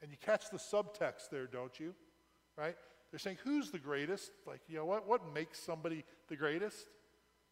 And 0.02 0.12
you 0.12 0.18
catch 0.18 0.50
the 0.50 0.58
subtext 0.58 1.30
there, 1.32 1.48
don't 1.48 1.80
you? 1.80 1.94
Right? 2.58 2.76
They're 3.14 3.20
saying, 3.20 3.38
Who's 3.44 3.70
the 3.70 3.78
greatest? 3.78 4.32
Like, 4.48 4.62
you 4.68 4.76
know, 4.76 4.86
what, 4.86 5.08
what 5.08 5.22
makes 5.36 5.60
somebody 5.60 6.04
the 6.30 6.36
greatest? 6.36 6.88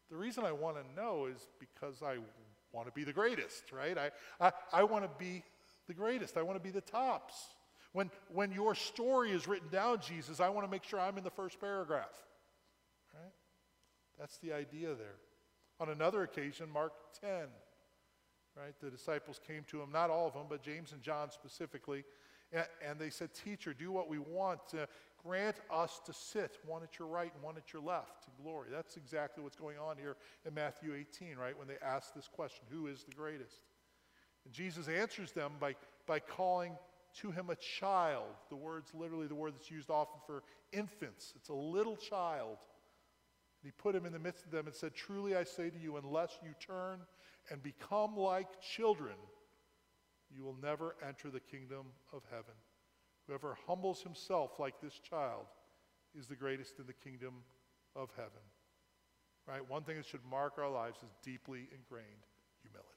The 0.09 0.17
reason 0.17 0.43
I 0.43 0.51
want 0.51 0.77
to 0.77 0.99
know 0.99 1.27
is 1.27 1.37
because 1.59 2.01
I 2.01 2.17
want 2.73 2.87
to 2.87 2.91
be 2.91 3.03
the 3.03 3.13
greatest, 3.13 3.71
right? 3.71 3.95
I, 3.95 4.09
I, 4.43 4.51
I 4.73 4.83
want 4.85 5.03
to 5.03 5.11
be 5.19 5.43
the 5.87 5.93
greatest. 5.93 6.35
I 6.35 6.41
want 6.41 6.57
to 6.57 6.63
be 6.63 6.71
the 6.71 6.81
tops. 6.81 7.35
When, 7.93 8.09
when 8.33 8.51
your 8.51 8.74
story 8.74 9.29
is 9.29 9.47
written 9.47 9.69
down, 9.69 10.00
Jesus, 10.01 10.39
I 10.39 10.50
want 10.50 10.65
to 10.65 10.71
make 10.71 10.83
sure 10.83 11.00
I'm 11.00 11.19
in 11.19 11.24
the 11.24 11.29
first 11.29 11.59
paragraph. 11.59 12.09
Right? 13.13 13.31
That's 14.19 14.37
the 14.39 14.53
idea 14.53 14.95
there. 14.95 15.17
On 15.79 15.89
another 15.89 16.24
occasion, 16.24 16.71
Mark 16.74 16.93
10, 17.21 17.29
right, 18.57 18.74
the 18.81 18.89
disciples 18.89 19.39
came 19.45 19.63
to 19.69 19.79
him, 19.79 19.91
not 19.91 20.09
all 20.09 20.25
of 20.25 20.33
them, 20.33 20.47
but 20.50 20.63
James 20.63 20.91
and 20.91 21.03
John 21.03 21.29
specifically, 21.29 22.03
and, 22.51 22.65
and 22.87 23.00
they 23.00 23.09
said, 23.09 23.33
Teacher, 23.33 23.74
do 23.74 23.91
what 23.91 24.09
we 24.09 24.19
want. 24.19 24.59
Uh, 24.74 24.85
grant 25.24 25.57
us 25.72 26.01
to 26.05 26.14
sit, 26.14 26.57
one 26.66 26.84
at 26.84 27.00
your 27.00 27.07
right 27.07 27.31
and 27.34 27.44
one 27.44 27.57
at 27.57 27.74
your 27.74 27.81
left, 27.81 28.24
to 28.24 28.29
glory. 28.42 28.70
That's 28.72 28.98
exactly 28.98 29.44
what's 29.44 29.55
going 29.55 29.77
on 29.77 29.98
here 29.98 30.18
in 30.46 30.53
Matthew 30.53 30.94
18, 30.94 31.38
right, 31.38 31.57
when 31.57 31.68
they 31.68 31.77
ask 31.86 32.14
this 32.14 32.27
question 32.27 32.66
Who 32.70 32.88
is 32.88 33.03
the 33.03 33.16
greatest? 33.16 33.62
And 34.46 34.53
Jesus 34.53 34.88
answers 34.88 35.31
them 35.31 35.53
by, 35.60 35.75
by 36.07 36.20
calling 36.20 36.74
to 37.20 37.31
him 37.31 37.50
a 37.50 37.55
child. 37.55 38.34
The 38.50 38.55
word's 38.55 38.94
literally 38.94 39.27
the 39.27 39.36
word 39.36 39.53
that's 39.55 39.70
used 39.70 39.90
often 39.90 40.20
for 40.25 40.44
infants. 40.72 41.34
It's 41.36 41.50
a 41.50 41.53
little 41.53 41.96
child. 41.96 42.57
And 43.62 43.72
he 43.72 43.72
put 43.72 43.96
him 43.96 44.05
in 44.05 44.14
the 44.14 44.20
midst 44.20 44.46
of 44.46 44.51
them 44.51 44.66
and 44.66 44.75
said, 44.75 44.96
Truly 44.96 45.36
I 45.36 45.44
say 45.44 45.70
to 45.70 45.77
you, 45.77 45.98
unless 45.98 46.40
you 46.44 46.51
turn 46.60 47.00
and 47.50 47.62
become 47.62 48.16
like 48.18 48.48
children, 48.62 49.16
you 50.34 50.44
will 50.44 50.57
never 50.62 50.96
enter 51.07 51.29
the 51.29 51.40
kingdom 51.40 51.88
of 52.14 52.24
heaven. 52.31 52.55
Whoever 53.27 53.57
humbles 53.68 54.01
himself 54.01 54.60
like 54.60 54.81
this 54.81 55.00
child 55.00 55.46
is 56.18 56.27
the 56.27 56.36
greatest 56.36 56.79
in 56.79 56.88
the 56.88 56.94
kingdom 56.94 57.36
of 57.96 58.10
heaven. 58.16 58.42
Right? 59.48 59.68
One 59.68 59.84
thing 59.84 59.98
that 59.98 60.05
should 60.05 60.25
mark 60.29 60.57
our 60.57 60.70
lives 60.70 61.00
is 61.00 61.16
deeply 61.24 61.68
ingrained 61.74 62.25
humility. 62.62 62.90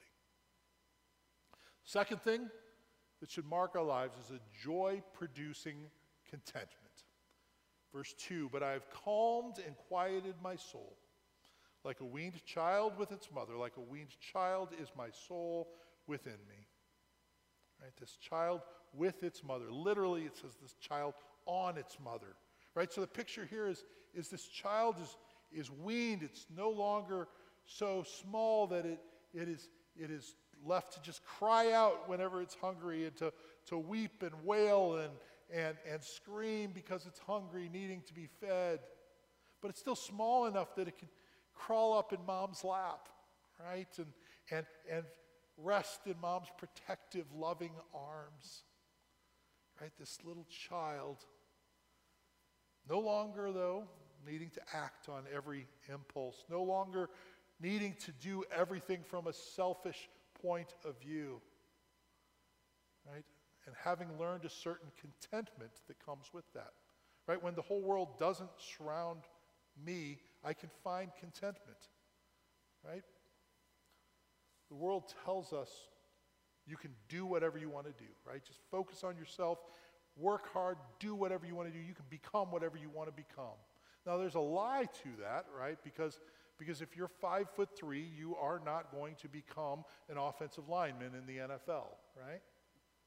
Second 1.84 2.22
thing 2.22 2.48
that 3.20 3.30
should 3.30 3.46
mark 3.46 3.76
our 3.76 3.82
lives 3.82 4.14
is 4.24 4.30
a 4.30 4.40
joy 4.62 5.02
producing 5.12 5.76
contentment. 6.28 7.04
Verse 7.92 8.14
2 8.18 8.50
But 8.52 8.62
I 8.62 8.72
have 8.72 8.90
calmed 8.90 9.58
and 9.64 9.76
quieted 9.88 10.34
my 10.42 10.56
soul. 10.56 10.96
Like 11.84 12.00
a 12.00 12.04
weaned 12.04 12.42
child 12.46 12.98
with 12.98 13.12
its 13.12 13.30
mother, 13.30 13.56
like 13.56 13.76
a 13.76 13.80
weaned 13.80 14.18
child 14.18 14.70
is 14.80 14.88
my 14.96 15.08
soul 15.28 15.68
within 16.06 16.38
me. 16.48 16.66
Right? 17.80 17.92
This 18.00 18.16
child 18.16 18.62
with 18.96 19.22
its 19.22 19.42
mother. 19.42 19.70
Literally, 19.70 20.22
it 20.22 20.36
says 20.36 20.56
this 20.60 20.74
child 20.74 21.14
on 21.46 21.76
its 21.76 21.98
mother. 22.02 22.36
Right? 22.74 22.92
So 22.92 23.00
the 23.00 23.06
picture 23.06 23.46
here 23.48 23.68
is, 23.68 23.84
is 24.14 24.28
this 24.28 24.46
child 24.46 24.96
is, 25.00 25.16
is 25.52 25.70
weaned. 25.70 26.22
It's 26.22 26.46
no 26.56 26.70
longer 26.70 27.28
so 27.66 28.04
small 28.22 28.66
that 28.68 28.84
it, 28.84 29.00
it, 29.32 29.48
is, 29.48 29.68
it 29.96 30.10
is 30.10 30.34
left 30.64 30.94
to 30.94 31.02
just 31.02 31.24
cry 31.24 31.72
out 31.72 32.08
whenever 32.08 32.42
it's 32.42 32.54
hungry 32.54 33.06
and 33.06 33.16
to, 33.16 33.32
to 33.66 33.78
weep 33.78 34.22
and 34.22 34.32
wail 34.44 34.96
and, 34.96 35.12
and, 35.52 35.76
and 35.90 36.02
scream 36.02 36.72
because 36.74 37.06
it's 37.06 37.20
hungry, 37.20 37.70
needing 37.72 38.02
to 38.06 38.14
be 38.14 38.28
fed. 38.40 38.80
But 39.60 39.70
it's 39.70 39.80
still 39.80 39.96
small 39.96 40.46
enough 40.46 40.74
that 40.76 40.88
it 40.88 40.98
can 40.98 41.08
crawl 41.54 41.96
up 41.96 42.12
in 42.12 42.18
mom's 42.26 42.64
lap, 42.64 43.08
right? 43.64 43.88
And, 43.96 44.06
and, 44.50 44.66
and 44.90 45.04
rest 45.56 46.00
in 46.06 46.14
mom's 46.20 46.48
protective, 46.58 47.26
loving 47.34 47.70
arms. 47.94 48.64
Right? 49.80 49.90
This 49.98 50.18
little 50.24 50.46
child, 50.68 51.18
no 52.88 53.00
longer, 53.00 53.52
though, 53.52 53.84
needing 54.26 54.50
to 54.50 54.60
act 54.72 55.08
on 55.08 55.24
every 55.34 55.66
impulse, 55.92 56.44
no 56.48 56.62
longer 56.62 57.10
needing 57.60 57.94
to 58.04 58.12
do 58.12 58.44
everything 58.54 59.00
from 59.02 59.26
a 59.26 59.32
selfish 59.32 60.08
point 60.42 60.74
of 60.84 60.98
view. 61.00 61.40
Right? 63.06 63.24
And 63.66 63.74
having 63.82 64.08
learned 64.18 64.44
a 64.44 64.50
certain 64.50 64.90
contentment 65.00 65.72
that 65.88 66.04
comes 66.04 66.26
with 66.32 66.44
that. 66.54 66.72
Right? 67.26 67.42
When 67.42 67.54
the 67.54 67.62
whole 67.62 67.82
world 67.82 68.18
doesn't 68.18 68.50
surround 68.58 69.20
me, 69.84 70.18
I 70.44 70.52
can 70.52 70.70
find 70.82 71.10
contentment. 71.18 71.78
Right? 72.86 73.04
The 74.68 74.74
world 74.74 75.12
tells 75.24 75.52
us 75.52 75.70
you 76.66 76.76
can 76.76 76.90
do 77.08 77.26
whatever 77.26 77.58
you 77.58 77.68
want 77.68 77.86
to 77.86 77.92
do, 77.92 78.10
right? 78.26 78.42
Just 78.44 78.60
focus 78.70 79.04
on 79.04 79.16
yourself, 79.16 79.58
work 80.16 80.52
hard, 80.52 80.78
do 80.98 81.14
whatever 81.14 81.46
you 81.46 81.54
want 81.54 81.68
to 81.68 81.74
do. 81.74 81.84
You 81.84 81.94
can 81.94 82.06
become 82.08 82.50
whatever 82.50 82.76
you 82.76 82.88
want 82.88 83.08
to 83.08 83.14
become. 83.14 83.56
Now, 84.06 84.16
there's 84.16 84.34
a 84.34 84.40
lie 84.40 84.86
to 85.02 85.08
that, 85.20 85.46
right? 85.58 85.78
Because 85.82 86.20
because 86.58 86.80
if 86.80 86.96
you're 86.96 87.08
five 87.08 87.50
foot 87.50 87.70
three, 87.76 88.06
you 88.16 88.36
are 88.36 88.60
not 88.64 88.92
going 88.92 89.16
to 89.16 89.28
become 89.28 89.84
an 90.08 90.18
offensive 90.18 90.68
lineman 90.68 91.12
in 91.14 91.26
the 91.26 91.42
NFL, 91.42 91.88
right? 92.16 92.40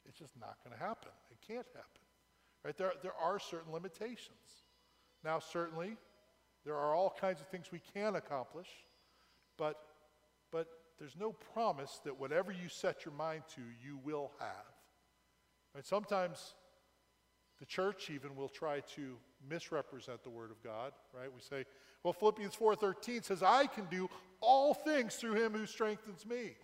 It's 0.08 0.18
just 0.18 0.38
not 0.40 0.58
going 0.64 0.78
to 0.78 0.84
happen. 0.84 1.12
It 1.32 1.38
can't 1.46 1.68
happen, 1.74 2.02
right? 2.64 2.78
There, 2.78 2.94
there 3.02 3.16
are 3.22 3.40
certain 3.40 3.72
limitations. 3.72 4.66
Now, 5.24 5.40
certainly, 5.40 5.98
there 6.66 6.76
are 6.76 6.94
all 6.94 7.16
kinds 7.20 7.42
of 7.42 7.48
things 7.48 7.72
we 7.72 7.82
can 7.94 8.16
accomplish, 8.16 8.68
but, 9.58 9.78
but 10.52 10.68
there's 11.00 11.16
no 11.18 11.32
promise 11.54 12.00
that 12.06 12.20
whatever 12.20 12.52
you 12.52 12.70
set 12.70 13.06
your 13.06 13.14
mind 13.14 13.44
to, 13.56 13.62
you 13.84 14.00
will 14.04 14.32
have. 14.40 14.66
Right? 15.76 15.86
Sometimes 15.86 16.56
the 17.60 17.66
church 17.66 18.10
even 18.10 18.36
will 18.36 18.50
try 18.50 18.82
to 18.96 19.18
misrepresent 19.48 20.24
the 20.24 20.30
Word 20.30 20.52
of 20.52 20.62
God, 20.64 20.94
right? 21.14 21.32
We 21.34 21.42
say, 21.42 21.66
well, 22.04 22.14
Philippians 22.14 22.56
4.13 22.56 23.24
says, 23.24 23.44
I 23.44 23.68
can 23.68 23.86
do 23.86 24.10
all 24.42 24.74
things 24.74 25.16
through 25.16 25.34
him 25.34 25.54
who 25.54 25.66
strengthens 25.66 26.26
me. 26.26 26.56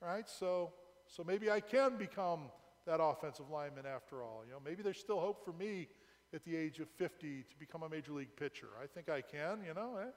right? 0.00 0.28
So, 0.28 0.72
so 1.06 1.24
maybe 1.24 1.50
I 1.50 1.60
can 1.60 1.96
become 1.96 2.50
that 2.86 3.00
offensive 3.00 3.50
lineman 3.50 3.86
after 3.86 4.22
all. 4.22 4.42
You 4.46 4.52
know, 4.52 4.60
maybe 4.64 4.82
there's 4.82 4.98
still 4.98 5.20
hope 5.20 5.44
for 5.44 5.52
me 5.52 5.88
at 6.34 6.44
the 6.44 6.56
age 6.56 6.80
of 6.80 6.88
50 6.90 7.44
to 7.48 7.58
become 7.58 7.82
a 7.82 7.88
major 7.88 8.12
league 8.12 8.34
pitcher. 8.36 8.68
I 8.82 8.86
think 8.86 9.08
I 9.08 9.20
can, 9.20 9.64
you 9.66 9.74
know. 9.74 9.98
Eh? 10.00 10.10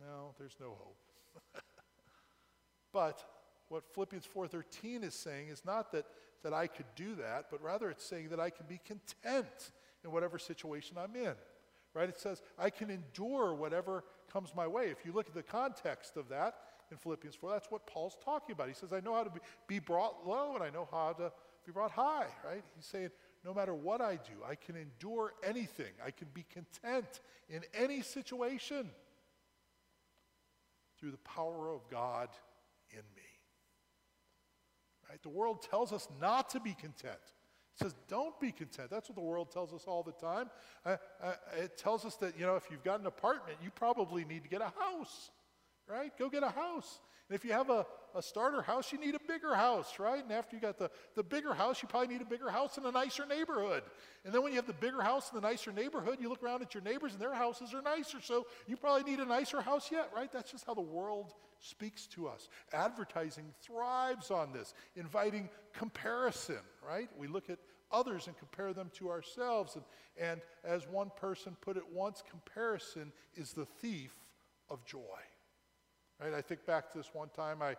No, 0.00 0.34
there's 0.38 0.56
no 0.60 0.68
hope. 0.68 0.98
but 2.92 3.24
what 3.68 3.84
Philippians 3.94 4.26
4:13 4.34 5.02
is 5.04 5.14
saying 5.14 5.48
is 5.48 5.64
not 5.64 5.92
that 5.92 6.06
that 6.44 6.52
I 6.52 6.66
could 6.66 6.86
do 6.94 7.14
that, 7.16 7.46
but 7.50 7.62
rather 7.62 7.90
it's 7.90 8.04
saying 8.04 8.28
that 8.28 8.38
I 8.38 8.50
can 8.50 8.66
be 8.66 8.78
content 8.84 9.72
in 10.04 10.12
whatever 10.12 10.38
situation 10.38 10.96
I'm 10.98 11.16
in. 11.16 11.34
Right? 11.94 12.08
It 12.08 12.18
says 12.18 12.42
I 12.58 12.70
can 12.70 12.90
endure 12.90 13.54
whatever 13.54 14.04
comes 14.32 14.54
my 14.54 14.66
way. 14.66 14.90
If 14.90 15.04
you 15.04 15.12
look 15.12 15.26
at 15.26 15.34
the 15.34 15.42
context 15.42 16.16
of 16.16 16.28
that 16.28 16.54
in 16.90 16.98
Philippians 16.98 17.34
4, 17.36 17.50
that's 17.50 17.70
what 17.70 17.86
Paul's 17.86 18.16
talking 18.24 18.52
about. 18.52 18.68
He 18.68 18.74
says, 18.74 18.92
I 18.92 19.00
know 19.00 19.14
how 19.14 19.24
to 19.24 19.30
be, 19.30 19.40
be 19.66 19.78
brought 19.78 20.26
low 20.26 20.54
and 20.54 20.62
I 20.62 20.70
know 20.70 20.86
how 20.90 21.12
to 21.14 21.32
be 21.64 21.72
brought 21.72 21.92
high, 21.92 22.26
right? 22.44 22.62
He's 22.76 22.84
saying, 22.84 23.10
no 23.44 23.54
matter 23.54 23.74
what 23.74 24.00
I 24.00 24.16
do, 24.16 24.32
I 24.46 24.54
can 24.54 24.76
endure 24.76 25.34
anything. 25.42 25.92
I 26.04 26.10
can 26.10 26.28
be 26.34 26.44
content 26.50 27.20
in 27.48 27.62
any 27.74 28.02
situation 28.02 28.90
through 31.04 31.10
the 31.10 31.18
power 31.18 31.68
of 31.68 31.82
God 31.90 32.30
in 32.90 32.96
me. 33.14 33.28
Right? 35.10 35.22
The 35.22 35.28
world 35.28 35.60
tells 35.60 35.92
us 35.92 36.08
not 36.18 36.48
to 36.50 36.60
be 36.60 36.72
content. 36.72 37.18
It 37.74 37.82
says, 37.82 37.94
don't 38.08 38.40
be 38.40 38.50
content. 38.50 38.88
That's 38.90 39.10
what 39.10 39.16
the 39.16 39.22
world 39.22 39.50
tells 39.50 39.74
us 39.74 39.84
all 39.86 40.02
the 40.02 40.12
time. 40.12 40.48
Uh, 40.86 40.96
uh, 41.22 41.34
it 41.58 41.76
tells 41.76 42.06
us 42.06 42.14
that, 42.16 42.38
you 42.38 42.46
know, 42.46 42.56
if 42.56 42.70
you've 42.70 42.84
got 42.84 43.00
an 43.00 43.06
apartment, 43.06 43.58
you 43.62 43.70
probably 43.70 44.24
need 44.24 44.44
to 44.44 44.48
get 44.48 44.62
a 44.62 44.72
house, 44.80 45.30
right? 45.88 46.16
Go 46.18 46.28
get 46.28 46.42
a 46.42 46.50
house. 46.50 47.00
And 47.28 47.34
if 47.34 47.44
you 47.44 47.52
have 47.52 47.70
a, 47.70 47.86
a 48.14 48.22
starter 48.22 48.60
house, 48.60 48.92
you 48.92 48.98
need 48.98 49.14
a 49.14 49.20
bigger 49.26 49.54
house, 49.54 49.98
right? 49.98 50.22
And 50.22 50.30
after 50.30 50.54
you 50.54 50.60
got 50.60 50.78
the, 50.78 50.90
the 51.14 51.22
bigger 51.22 51.54
house, 51.54 51.80
you 51.82 51.88
probably 51.88 52.08
need 52.08 52.20
a 52.20 52.26
bigger 52.26 52.50
house 52.50 52.76
in 52.76 52.84
a 52.84 52.90
nicer 52.90 53.24
neighborhood. 53.24 53.82
And 54.24 54.34
then 54.34 54.42
when 54.42 54.52
you 54.52 54.56
have 54.56 54.66
the 54.66 54.74
bigger 54.74 55.00
house 55.00 55.30
in 55.32 55.40
the 55.40 55.46
nicer 55.46 55.72
neighborhood, 55.72 56.18
you 56.20 56.28
look 56.28 56.42
around 56.42 56.60
at 56.60 56.74
your 56.74 56.82
neighbors 56.82 57.12
and 57.12 57.20
their 57.20 57.34
houses 57.34 57.72
are 57.72 57.80
nicer. 57.80 58.18
So 58.20 58.46
you 58.66 58.76
probably 58.76 59.10
need 59.10 59.20
a 59.20 59.24
nicer 59.24 59.62
house 59.62 59.90
yet, 59.90 60.10
right? 60.14 60.30
That's 60.30 60.50
just 60.50 60.66
how 60.66 60.74
the 60.74 60.82
world 60.82 61.32
speaks 61.60 62.06
to 62.08 62.28
us. 62.28 62.48
Advertising 62.74 63.46
thrives 63.62 64.30
on 64.30 64.52
this, 64.52 64.74
inviting 64.94 65.48
comparison, 65.72 66.60
right? 66.86 67.08
We 67.18 67.26
look 67.26 67.48
at 67.48 67.58
others 67.90 68.26
and 68.26 68.36
compare 68.36 68.74
them 68.74 68.90
to 68.94 69.08
ourselves. 69.08 69.76
And, 69.76 69.84
and 70.20 70.40
as 70.62 70.86
one 70.86 71.10
person 71.16 71.56
put 71.62 71.78
it 71.78 71.84
once, 71.90 72.22
comparison 72.28 73.12
is 73.34 73.54
the 73.54 73.64
thief 73.64 74.12
of 74.68 74.84
joy. 74.84 75.00
Right? 76.20 76.32
I 76.32 76.40
think 76.40 76.64
back 76.66 76.90
to 76.92 76.98
this 76.98 77.10
one 77.12 77.28
time 77.30 77.62
I 77.62 77.76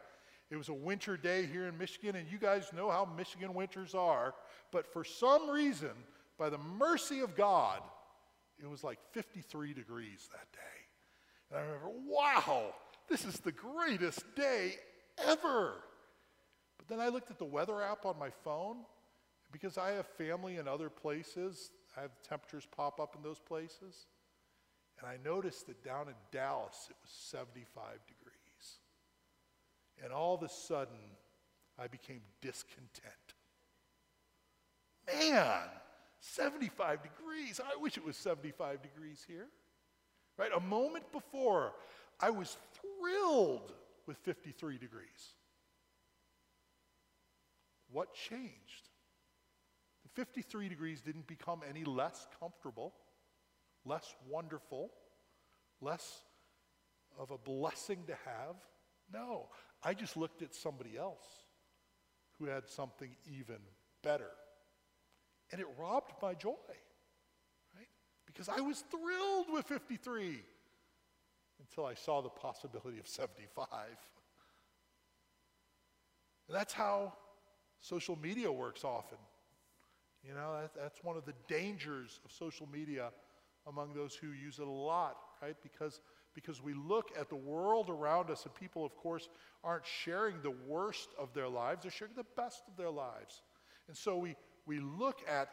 it 0.52 0.58
was 0.58 0.70
a 0.70 0.74
winter 0.74 1.18
day 1.18 1.48
here 1.52 1.66
in 1.68 1.78
Michigan, 1.78 2.16
and 2.16 2.32
you 2.32 2.38
guys 2.38 2.70
know 2.76 2.92
how 2.92 3.08
Michigan 3.18 3.54
winters 3.54 3.96
are. 3.96 4.36
But 4.72 4.86
for 4.86 5.04
some 5.04 5.50
reason, 5.50 5.90
by 6.38 6.50
the 6.50 6.60
mercy 6.60 7.22
of 7.22 7.36
God, 7.36 7.82
it 8.62 8.70
was 8.70 8.84
like 8.84 9.00
53 9.12 9.74
degrees 9.74 10.30
that 10.32 10.52
day. 10.54 10.60
And 11.50 11.60
I 11.60 11.64
remember, 11.64 11.90
wow, 12.08 12.76
this 13.10 13.26
is 13.26 13.40
the 13.40 13.52
greatest 13.52 14.24
day 14.36 14.76
ever. 15.18 15.74
But 16.78 16.88
then 16.88 17.00
I 17.00 17.10
looked 17.10 17.32
at 17.32 17.40
the 17.40 17.46
weather 17.46 17.82
app 17.82 18.06
on 18.06 18.20
my 18.20 18.30
phone, 18.44 18.78
because 19.52 19.78
I 19.78 19.92
have 19.92 20.06
family 20.06 20.58
in 20.58 20.68
other 20.68 20.90
places, 20.90 21.72
I 21.98 22.02
have 22.02 22.12
temperatures 22.28 22.68
pop 22.76 23.00
up 23.00 23.16
in 23.16 23.24
those 23.24 23.40
places. 23.40 24.08
And 25.00 25.08
I 25.08 25.18
noticed 25.24 25.68
that 25.68 25.84
down 25.84 26.08
in 26.08 26.14
Dallas, 26.32 26.88
it 26.90 26.96
was 27.02 27.12
75 27.12 27.84
degrees. 28.06 28.15
And 30.04 30.12
all 30.12 30.36
of 30.36 30.44
a 30.44 30.50
sudden, 30.50 30.98
I 31.80 31.88
became 31.88 32.22
discontent. 32.42 33.14
Man, 35.08 35.62
75 36.20 37.00
degrees. 37.04 37.60
I 37.64 37.80
wish 37.80 37.98
it 37.98 38.06
was 38.06 38.18
75 38.18 38.82
degrees 38.82 39.24
here. 39.28 39.48
Right? 40.38 40.52
A 40.56 40.60
moment 40.60 41.12
before, 41.12 41.74
I 42.20 42.30
was 42.30 42.58
thrilled 42.74 43.74
with 44.06 44.18
53 44.18 44.78
degrees. 44.78 45.36
What 47.92 48.14
changed? 48.14 48.90
The 50.04 50.10
53 50.16 50.70
degrees 50.70 51.02
didn't 51.02 51.28
become 51.28 51.62
any 51.68 51.84
less 51.84 52.28
comfortable, 52.40 52.94
less 53.86 54.16
wonderful, 54.30 54.92
less 55.82 56.22
of 57.18 57.32
a 57.32 57.38
blessing 57.38 58.04
to 58.08 58.14
have. 58.26 58.56
No, 59.14 59.48
I 59.84 59.94
just 59.94 60.18
looked 60.18 60.42
at 60.42 60.54
somebody 60.54 60.98
else 60.98 61.26
who 62.40 62.46
had 62.46 62.70
something 62.70 63.16
even 63.26 63.58
better. 64.04 64.32
And 65.52 65.62
it 65.62 65.68
robbed 65.80 66.14
my 66.22 66.34
joy, 66.34 66.52
right? 67.76 67.88
Because 68.26 68.50
I 68.50 68.62
was 68.62 68.84
thrilled 68.92 69.48
with 69.52 69.66
53 69.66 70.42
until 71.60 71.86
I 71.86 71.94
saw 71.94 72.22
the 72.22 72.30
possibility 72.30 73.00
of 73.00 73.08
75. 73.08 73.70
And 76.48 76.56
that's 76.56 76.74
how 76.74 77.14
social 77.80 78.18
media 78.22 78.52
works 78.52 78.84
often. 78.84 79.18
You 80.24 80.34
know, 80.34 80.60
that, 80.62 80.72
that's 80.76 81.04
one 81.04 81.18
of 81.18 81.26
the 81.26 81.34
dangers 81.48 82.20
of 82.26 82.32
social 82.32 82.68
media 82.72 83.12
among 83.68 83.94
those 83.94 84.16
who 84.16 84.28
use 84.32 84.60
it 84.60 84.68
a 84.68 84.70
lot, 84.70 85.18
right? 85.42 85.56
Because 85.62 86.02
because 86.36 86.62
we 86.62 86.74
look 86.74 87.12
at 87.18 87.30
the 87.30 87.36
world 87.36 87.90
around 87.90 88.30
us, 88.30 88.44
and 88.46 88.54
people, 88.54 88.86
of 88.86 88.96
course, 88.98 89.30
aren't 89.64 89.86
sharing 89.86 90.36
the 90.42 90.54
worst 90.68 91.10
of 91.18 91.34
their 91.34 91.48
lives, 91.48 91.84
they're 91.84 91.92
sharing 91.92 92.14
the 92.14 92.26
best 92.36 92.62
of 92.68 92.78
their 92.78 92.92
lives. 92.92 93.42
And 93.88 93.96
so 93.96 94.18
we, 94.18 94.36
we 94.68 94.80
look 94.80 95.22
at 95.28 95.50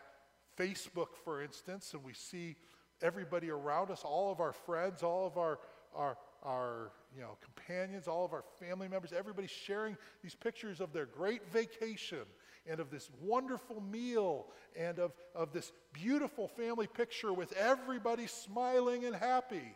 Facebook, 0.58 1.14
for 1.24 1.42
instance, 1.42 1.94
and 1.94 2.02
we 2.02 2.12
see 2.12 2.56
everybody 3.00 3.50
around 3.50 3.90
us, 3.90 4.02
all 4.04 4.30
of 4.30 4.40
our 4.40 4.52
friends, 4.52 5.02
all 5.02 5.26
of 5.26 5.38
our, 5.38 5.58
our, 5.94 6.16
our 6.42 6.92
you 7.14 7.22
know, 7.22 7.36
companions, 7.42 8.08
all 8.08 8.24
of 8.24 8.32
our 8.32 8.44
family 8.60 8.88
members, 8.88 9.12
everybody 9.12 9.46
sharing 9.46 9.96
these 10.22 10.34
pictures 10.34 10.80
of 10.80 10.92
their 10.92 11.06
great 11.06 11.50
vacation 11.52 12.24
and 12.66 12.80
of 12.80 12.90
this 12.90 13.10
wonderful 13.20 13.80
meal 13.80 14.46
and 14.76 14.98
of, 14.98 15.12
of 15.34 15.52
this 15.52 15.72
beautiful 15.92 16.48
family 16.48 16.86
picture 16.86 17.32
with 17.32 17.52
everybody 17.54 18.26
smiling 18.26 19.04
and 19.04 19.16
happy. 19.16 19.74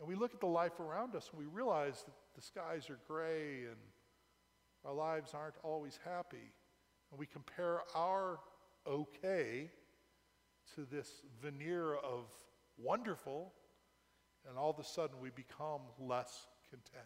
And 0.00 0.08
we 0.08 0.14
look 0.14 0.32
at 0.32 0.40
the 0.40 0.46
life 0.46 0.80
around 0.80 1.14
us 1.14 1.28
and 1.30 1.38
we 1.38 1.46
realize 1.46 2.02
that 2.04 2.14
the 2.34 2.40
skies 2.40 2.88
are 2.88 2.98
gray 3.06 3.64
and 3.66 3.76
our 4.84 4.94
lives 4.94 5.32
aren't 5.34 5.56
always 5.62 5.98
happy. 6.04 6.52
And 7.10 7.20
we 7.20 7.26
compare 7.26 7.80
our 7.94 8.40
okay 8.86 9.70
to 10.74 10.86
this 10.90 11.10
veneer 11.42 11.94
of 11.94 12.24
wonderful, 12.78 13.52
and 14.48 14.56
all 14.56 14.70
of 14.70 14.78
a 14.78 14.84
sudden 14.84 15.16
we 15.20 15.30
become 15.30 15.82
less 15.98 16.46
content. 16.70 17.04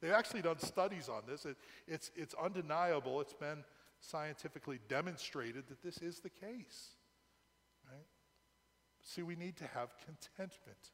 They've 0.00 0.10
actually 0.10 0.42
done 0.42 0.58
studies 0.58 1.08
on 1.08 1.22
this. 1.26 1.46
It, 1.46 1.56
it's, 1.86 2.10
it's 2.14 2.34
undeniable, 2.34 3.20
it's 3.20 3.32
been 3.32 3.64
scientifically 4.00 4.80
demonstrated 4.88 5.64
that 5.68 5.82
this 5.82 5.98
is 5.98 6.20
the 6.20 6.28
case. 6.28 6.90
Right? 7.90 8.06
See, 9.02 9.22
we 9.22 9.34
need 9.34 9.56
to 9.56 9.66
have 9.68 9.94
contentment. 10.04 10.90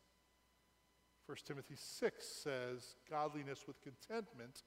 1 1.27 1.37
Timothy 1.47 1.75
6 1.77 2.27
says, 2.27 2.97
Godliness 3.09 3.65
with 3.67 3.81
contentment 3.83 4.63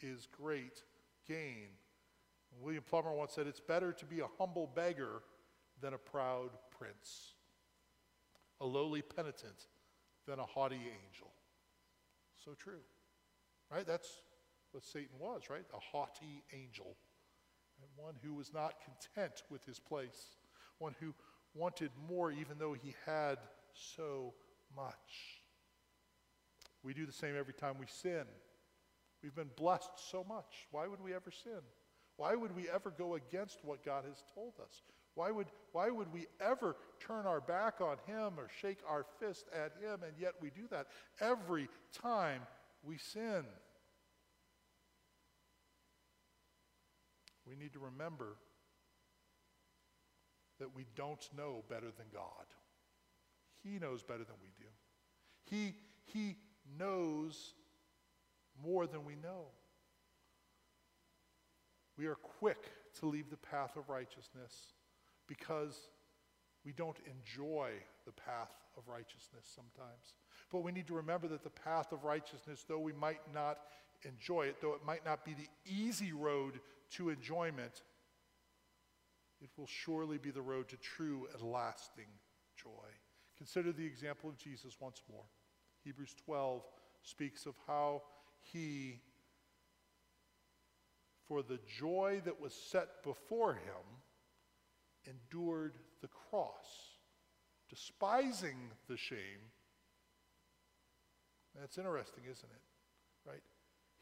is 0.00 0.26
great 0.26 0.82
gain. 1.28 1.68
William 2.60 2.82
Plumer 2.82 3.12
once 3.12 3.32
said, 3.32 3.46
It's 3.46 3.60
better 3.60 3.92
to 3.92 4.04
be 4.04 4.20
a 4.20 4.26
humble 4.38 4.68
beggar 4.74 5.22
than 5.80 5.94
a 5.94 5.98
proud 5.98 6.50
prince, 6.76 7.34
a 8.60 8.66
lowly 8.66 9.02
penitent 9.02 9.66
than 10.26 10.40
a 10.40 10.44
haughty 10.44 10.76
angel. 10.76 11.30
So 12.44 12.52
true. 12.52 12.82
Right? 13.70 13.86
That's 13.86 14.22
what 14.72 14.84
Satan 14.84 15.18
was, 15.18 15.42
right? 15.48 15.64
A 15.74 15.78
haughty 15.78 16.42
angel. 16.52 16.96
And 17.80 17.88
one 17.96 18.14
who 18.22 18.34
was 18.34 18.52
not 18.52 18.74
content 18.84 19.42
with 19.48 19.64
his 19.64 19.78
place, 19.78 20.36
one 20.78 20.94
who 21.00 21.14
wanted 21.54 21.90
more 22.08 22.30
even 22.30 22.58
though 22.58 22.74
he 22.74 22.94
had 23.06 23.38
so 23.72 24.34
much. 24.76 25.39
We 26.82 26.94
do 26.94 27.06
the 27.06 27.12
same 27.12 27.36
every 27.38 27.54
time 27.54 27.76
we 27.78 27.86
sin. 27.86 28.24
We've 29.22 29.34
been 29.34 29.50
blessed 29.56 29.90
so 30.10 30.24
much. 30.26 30.66
Why 30.70 30.86
would 30.86 31.00
we 31.00 31.14
ever 31.14 31.30
sin? 31.30 31.60
Why 32.16 32.34
would 32.34 32.54
we 32.54 32.68
ever 32.68 32.90
go 32.90 33.14
against 33.14 33.64
what 33.64 33.84
God 33.84 34.04
has 34.06 34.22
told 34.34 34.54
us? 34.62 34.82
Why 35.14 35.30
would, 35.30 35.48
why 35.72 35.90
would 35.90 36.12
we 36.12 36.26
ever 36.40 36.76
turn 37.00 37.26
our 37.26 37.40
back 37.40 37.80
on 37.80 37.96
Him 38.06 38.38
or 38.38 38.48
shake 38.60 38.78
our 38.88 39.04
fist 39.18 39.46
at 39.54 39.72
Him? 39.82 40.00
And 40.06 40.12
yet 40.18 40.34
we 40.40 40.50
do 40.50 40.68
that 40.70 40.86
every 41.20 41.68
time 41.92 42.42
we 42.82 42.96
sin. 42.98 43.44
We 47.46 47.56
need 47.56 47.72
to 47.72 47.80
remember 47.80 48.36
that 50.60 50.74
we 50.74 50.86
don't 50.94 51.26
know 51.36 51.64
better 51.68 51.90
than 51.96 52.06
God. 52.12 52.46
He 53.62 53.78
knows 53.78 54.02
better 54.02 54.24
than 54.24 54.36
we 54.40 54.50
do. 54.56 54.68
He, 55.44 55.74
he 56.04 56.36
knows 56.78 57.54
more 58.62 58.86
than 58.86 59.04
we 59.04 59.14
know. 59.16 59.46
We 61.96 62.06
are 62.06 62.14
quick 62.14 62.70
to 62.98 63.06
leave 63.06 63.30
the 63.30 63.36
path 63.36 63.76
of 63.76 63.88
righteousness 63.88 64.74
because 65.26 65.76
we 66.64 66.72
don't 66.72 66.98
enjoy 67.06 67.72
the 68.06 68.12
path 68.12 68.50
of 68.76 68.88
righteousness 68.88 69.44
sometimes. 69.54 70.14
But 70.50 70.62
we 70.62 70.72
need 70.72 70.86
to 70.88 70.94
remember 70.94 71.28
that 71.28 71.44
the 71.44 71.50
path 71.50 71.92
of 71.92 72.04
righteousness, 72.04 72.64
though 72.66 72.80
we 72.80 72.92
might 72.92 73.20
not 73.34 73.58
enjoy 74.02 74.42
it, 74.42 74.56
though 74.60 74.74
it 74.74 74.84
might 74.84 75.04
not 75.04 75.24
be 75.24 75.34
the 75.34 75.48
easy 75.70 76.12
road 76.12 76.60
to 76.92 77.10
enjoyment, 77.10 77.82
it 79.40 79.50
will 79.56 79.66
surely 79.66 80.18
be 80.18 80.30
the 80.30 80.42
road 80.42 80.68
to 80.68 80.76
true 80.76 81.28
and 81.32 81.42
lasting 81.42 82.08
joy. 82.56 82.88
Consider 83.38 83.72
the 83.72 83.86
example 83.86 84.28
of 84.28 84.36
Jesus 84.36 84.76
once 84.80 85.02
more. 85.10 85.24
Hebrews 85.84 86.14
12 86.24 86.62
speaks 87.02 87.46
of 87.46 87.54
how 87.66 88.02
he, 88.42 89.00
for 91.26 91.42
the 91.42 91.58
joy 91.78 92.20
that 92.24 92.40
was 92.40 92.54
set 92.54 93.02
before 93.02 93.54
him, 93.54 94.00
endured 95.06 95.74
the 96.02 96.08
cross, 96.08 96.96
despising 97.68 98.56
the 98.88 98.96
shame. 98.96 99.50
That's 101.58 101.78
interesting, 101.78 102.24
isn't 102.30 102.48
it? 102.50 103.28
Right? 103.28 103.42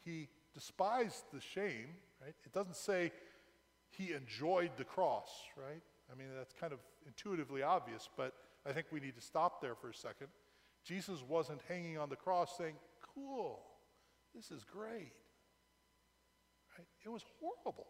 He 0.03 0.27
despised 0.53 1.23
the 1.33 1.41
shame, 1.41 1.87
right? 2.21 2.35
It 2.45 2.53
doesn't 2.53 2.75
say 2.75 3.11
he 3.89 4.13
enjoyed 4.13 4.71
the 4.77 4.83
cross, 4.83 5.29
right? 5.57 5.81
I 6.11 6.17
mean, 6.17 6.27
that's 6.37 6.53
kind 6.53 6.73
of 6.73 6.79
intuitively 7.05 7.63
obvious, 7.63 8.09
but 8.15 8.33
I 8.65 8.71
think 8.71 8.87
we 8.91 8.99
need 8.99 9.15
to 9.15 9.21
stop 9.21 9.61
there 9.61 9.75
for 9.75 9.89
a 9.89 9.93
second. 9.93 10.27
Jesus 10.89 11.23
wasn't 11.29 11.61
hanging 11.67 11.99
on 11.99 12.09
the 12.09 12.15
cross 12.15 12.57
saying, 12.57 12.73
Cool, 13.13 13.59
this 14.33 14.49
is 14.49 14.63
great. 14.63 15.13
Right? 16.75 16.87
It 17.05 17.09
was 17.09 17.23
horrible. 17.39 17.85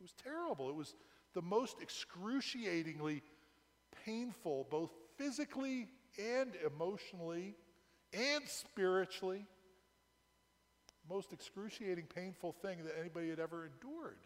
It 0.00 0.02
was 0.02 0.14
terrible. 0.24 0.68
It 0.68 0.74
was 0.74 0.96
the 1.34 1.42
most 1.42 1.80
excruciatingly 1.80 3.22
painful, 4.04 4.66
both 4.68 4.90
physically 5.16 5.86
and 6.18 6.50
emotionally 6.66 7.54
and 8.12 8.42
spiritually, 8.48 9.46
most 11.08 11.32
excruciating, 11.32 12.06
painful 12.12 12.50
thing 12.50 12.78
that 12.84 12.94
anybody 12.98 13.30
had 13.30 13.38
ever 13.38 13.64
endured. 13.64 14.18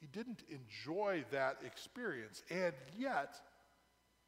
He 0.00 0.08
didn't 0.08 0.42
enjoy 0.48 1.24
that 1.30 1.58
experience, 1.64 2.42
and 2.50 2.74
yet 2.98 3.40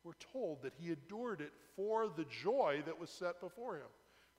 we're 0.09 0.41
told 0.41 0.63
that 0.63 0.73
he 0.81 0.89
endured 0.89 1.43
it 1.43 1.53
for 1.77 2.09
the 2.09 2.25
joy 2.43 2.83
that 2.87 2.99
was 2.99 3.11
set 3.11 3.41
before 3.41 3.77
him. 3.77 3.91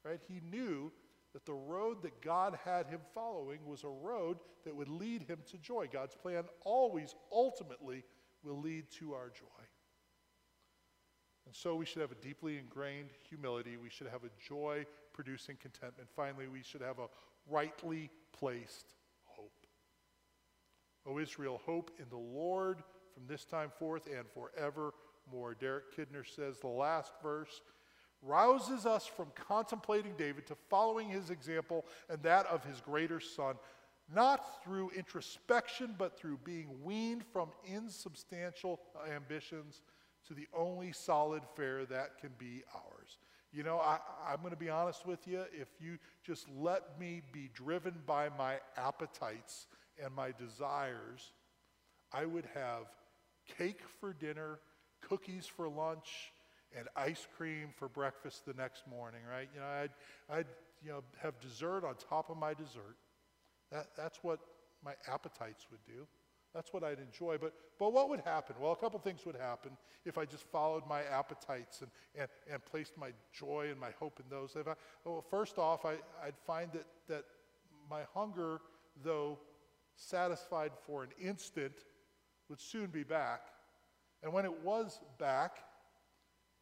Right? 0.03 0.19
He 0.27 0.41
knew 0.49 0.91
that 1.33 1.45
the 1.45 1.53
road 1.53 2.01
that 2.01 2.21
God 2.21 2.57
had 2.65 2.87
him 2.87 3.01
following 3.13 3.59
was 3.67 3.83
a 3.83 3.87
road 3.87 4.37
that 4.65 4.75
would 4.75 4.89
lead 4.89 5.21
him 5.23 5.37
to 5.51 5.57
joy. 5.59 5.87
God's 5.91 6.15
plan 6.15 6.45
always, 6.65 7.13
ultimately, 7.31 8.03
will 8.43 8.59
lead 8.59 8.85
to 8.99 9.13
our 9.13 9.29
joy. 9.29 9.63
And 11.45 11.55
so 11.55 11.75
we 11.75 11.85
should 11.85 12.01
have 12.01 12.11
a 12.11 12.15
deeply 12.15 12.57
ingrained 12.57 13.09
humility. 13.29 13.77
We 13.77 13.89
should 13.89 14.07
have 14.07 14.23
a 14.23 14.29
joy 14.47 14.85
producing 15.13 15.57
contentment. 15.61 16.09
Finally, 16.15 16.47
we 16.47 16.63
should 16.63 16.81
have 16.81 16.97
a 16.97 17.07
rightly 17.47 18.09
placed 18.33 18.93
hope. 19.25 19.67
O 21.05 21.19
Israel, 21.19 21.61
hope 21.63 21.91
in 21.99 22.05
the 22.09 22.17
Lord 22.17 22.81
from 23.13 23.27
this 23.27 23.45
time 23.45 23.71
forth 23.77 24.07
and 24.07 24.25
forevermore. 25.29 25.55
Derek 25.59 25.95
Kidner 25.95 26.25
says 26.25 26.59
the 26.59 26.67
last 26.67 27.13
verse 27.21 27.61
rouses 28.21 28.85
us 28.85 29.05
from 29.05 29.27
contemplating 29.35 30.13
David 30.17 30.45
to 30.47 30.55
following 30.69 31.09
his 31.09 31.29
example 31.29 31.85
and 32.09 32.21
that 32.23 32.45
of 32.47 32.63
his 32.65 32.81
greater 32.81 33.19
son, 33.19 33.55
not 34.13 34.63
through 34.63 34.91
introspection, 34.95 35.95
but 35.97 36.17
through 36.17 36.37
being 36.43 36.67
weaned 36.83 37.23
from 37.31 37.49
insubstantial 37.65 38.79
ambitions 39.13 39.81
to 40.27 40.33
the 40.33 40.47
only 40.53 40.91
solid 40.91 41.43
fare 41.55 41.85
that 41.85 42.17
can 42.19 42.31
be 42.37 42.63
ours. 42.75 43.17
You 43.51 43.63
know, 43.63 43.79
I, 43.79 43.99
am 44.31 44.41
going 44.41 44.51
to 44.51 44.57
be 44.57 44.69
honest 44.69 45.07
with 45.07 45.27
you. 45.27 45.43
If 45.53 45.69
you 45.79 45.97
just 46.23 46.45
let 46.55 46.99
me 46.99 47.21
be 47.31 47.49
driven 47.53 47.95
by 48.05 48.29
my 48.37 48.59
appetites 48.77 49.65
and 50.03 50.13
my 50.13 50.31
desires, 50.37 51.31
I 52.13 52.25
would 52.25 52.45
have 52.53 52.85
cake 53.57 53.81
for 53.99 54.13
dinner, 54.13 54.59
cookies 55.01 55.45
for 55.45 55.67
lunch, 55.69 56.31
and 56.77 56.87
ice 56.95 57.27
cream 57.35 57.69
for 57.75 57.87
breakfast 57.87 58.45
the 58.45 58.53
next 58.53 58.83
morning, 58.87 59.21
right? 59.29 59.49
You 59.53 59.59
know, 59.59 59.65
I'd, 59.65 59.89
I'd 60.29 60.47
you 60.83 60.91
know, 60.91 61.03
have 61.21 61.39
dessert 61.39 61.83
on 61.83 61.95
top 61.95 62.29
of 62.29 62.37
my 62.37 62.53
dessert. 62.53 62.95
That, 63.71 63.87
that's 63.97 64.19
what 64.21 64.39
my 64.83 64.93
appetites 65.07 65.65
would 65.71 65.83
do. 65.85 66.07
That's 66.53 66.73
what 66.73 66.83
I'd 66.83 66.99
enjoy. 66.99 67.37
But, 67.39 67.53
but 67.77 67.93
what 67.93 68.09
would 68.09 68.21
happen? 68.21 68.55
Well, 68.59 68.71
a 68.71 68.75
couple 68.75 68.99
things 68.99 69.25
would 69.25 69.35
happen 69.35 69.71
if 70.05 70.17
I 70.17 70.25
just 70.25 70.43
followed 70.51 70.83
my 70.87 71.03
appetites 71.03 71.81
and, 71.81 71.91
and, 72.15 72.27
and 72.51 72.63
placed 72.65 72.97
my 72.97 73.09
joy 73.33 73.67
and 73.69 73.79
my 73.79 73.91
hope 73.99 74.19
in 74.19 74.29
those. 74.29 74.55
If 74.55 74.67
I, 74.67 74.73
well, 75.05 75.23
first 75.29 75.57
off, 75.57 75.85
I, 75.85 75.93
I'd 76.23 76.37
find 76.47 76.71
that, 76.73 76.85
that 77.07 77.25
my 77.89 78.01
hunger, 78.13 78.61
though 79.03 79.39
satisfied 79.95 80.71
for 80.85 81.03
an 81.03 81.09
instant, 81.21 81.73
would 82.47 82.59
soon 82.59 82.87
be 82.87 83.03
back. 83.03 83.41
And 84.23 84.33
when 84.33 84.45
it 84.45 84.63
was 84.63 84.99
back, 85.17 85.59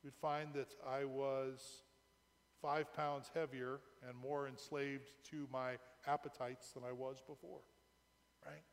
we'd 0.04 0.16
find 0.16 0.54
that 0.54 0.74
I 0.88 1.06
was 1.06 1.60
five 2.62 2.94
pounds 2.94 3.30
heavier 3.34 3.80
and 4.08 4.18
more 4.18 4.48
enslaved 4.48 5.12
to 5.32 5.48
my 5.52 5.78
appetites 6.06 6.72
than 6.72 6.84
I 6.84 6.92
was 6.92 7.18
before, 7.28 7.62
right? 8.46 8.64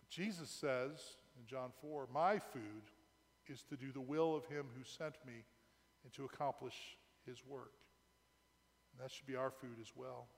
But 0.00 0.08
Jesus 0.10 0.50
says 0.50 1.16
in 1.38 1.46
John 1.46 1.70
4, 1.80 2.08
My 2.12 2.38
food 2.38 2.92
is 3.46 3.62
to 3.64 3.76
do 3.76 3.92
the 3.92 4.00
will 4.00 4.36
of 4.36 4.46
him 4.46 4.66
who 4.76 4.84
sent 4.84 5.14
me 5.26 5.44
and 6.04 6.12
to 6.12 6.24
accomplish 6.24 6.98
his 7.26 7.44
work. 7.46 7.72
And 8.92 9.02
that 9.02 9.10
should 9.10 9.26
be 9.26 9.36
our 9.36 9.50
food 9.50 9.78
as 9.80 9.92
well, 9.94 10.28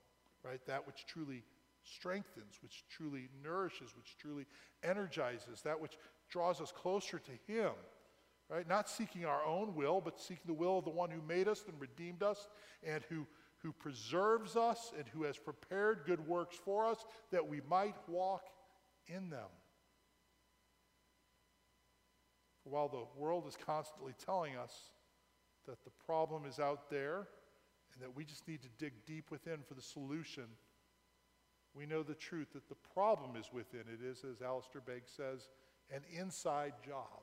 right? 0.43 0.59
That 0.65 0.85
which 0.87 1.05
truly 1.07 1.43
strengthens, 1.83 2.59
which 2.61 2.83
truly 2.89 3.29
nourishes, 3.43 3.95
which 3.95 4.17
truly 4.17 4.45
energizes, 4.83 5.61
that 5.63 5.79
which 5.79 5.97
draws 6.31 6.59
us 6.59 6.71
closer 6.71 7.19
to 7.19 7.31
him 7.53 7.73
right? 8.51 8.67
Not 8.67 8.89
seeking 8.89 9.25
our 9.25 9.43
own 9.45 9.73
will, 9.75 10.01
but 10.01 10.19
seeking 10.19 10.43
the 10.45 10.53
will 10.53 10.77
of 10.77 10.83
the 10.83 10.91
one 10.91 11.09
who 11.09 11.21
made 11.21 11.47
us 11.47 11.63
and 11.67 11.79
redeemed 11.79 12.21
us 12.21 12.49
and 12.83 13.01
who, 13.09 13.25
who 13.63 13.71
preserves 13.71 14.57
us 14.57 14.91
and 14.97 15.07
who 15.07 15.23
has 15.23 15.37
prepared 15.37 16.01
good 16.05 16.27
works 16.27 16.57
for 16.57 16.85
us 16.85 17.05
that 17.31 17.47
we 17.47 17.61
might 17.69 17.95
walk 18.07 18.43
in 19.07 19.29
them. 19.29 19.47
For 22.63 22.69
while 22.69 22.89
the 22.89 23.05
world 23.17 23.47
is 23.47 23.57
constantly 23.65 24.13
telling 24.23 24.57
us 24.57 24.73
that 25.67 25.83
the 25.85 25.91
problem 26.05 26.45
is 26.45 26.59
out 26.59 26.89
there 26.89 27.27
and 27.93 28.03
that 28.03 28.15
we 28.15 28.25
just 28.25 28.47
need 28.47 28.61
to 28.63 28.69
dig 28.77 28.93
deep 29.05 29.31
within 29.31 29.59
for 29.65 29.75
the 29.75 29.81
solution, 29.81 30.43
we 31.73 31.85
know 31.85 32.03
the 32.03 32.15
truth 32.15 32.51
that 32.53 32.67
the 32.67 32.75
problem 32.93 33.37
is 33.37 33.49
within. 33.53 33.81
It 33.81 34.05
is, 34.05 34.25
as 34.29 34.41
Alistair 34.41 34.81
Begg 34.85 35.03
says, 35.05 35.47
an 35.91 36.01
inside 36.17 36.73
job 36.85 37.21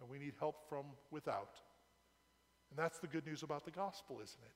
and 0.00 0.10
we 0.10 0.18
need 0.18 0.34
help 0.38 0.68
from 0.68 0.84
without. 1.10 1.60
And 2.70 2.78
that's 2.78 2.98
the 2.98 3.06
good 3.06 3.26
news 3.26 3.42
about 3.42 3.64
the 3.64 3.70
gospel, 3.70 4.16
isn't 4.22 4.42
it? 4.44 4.52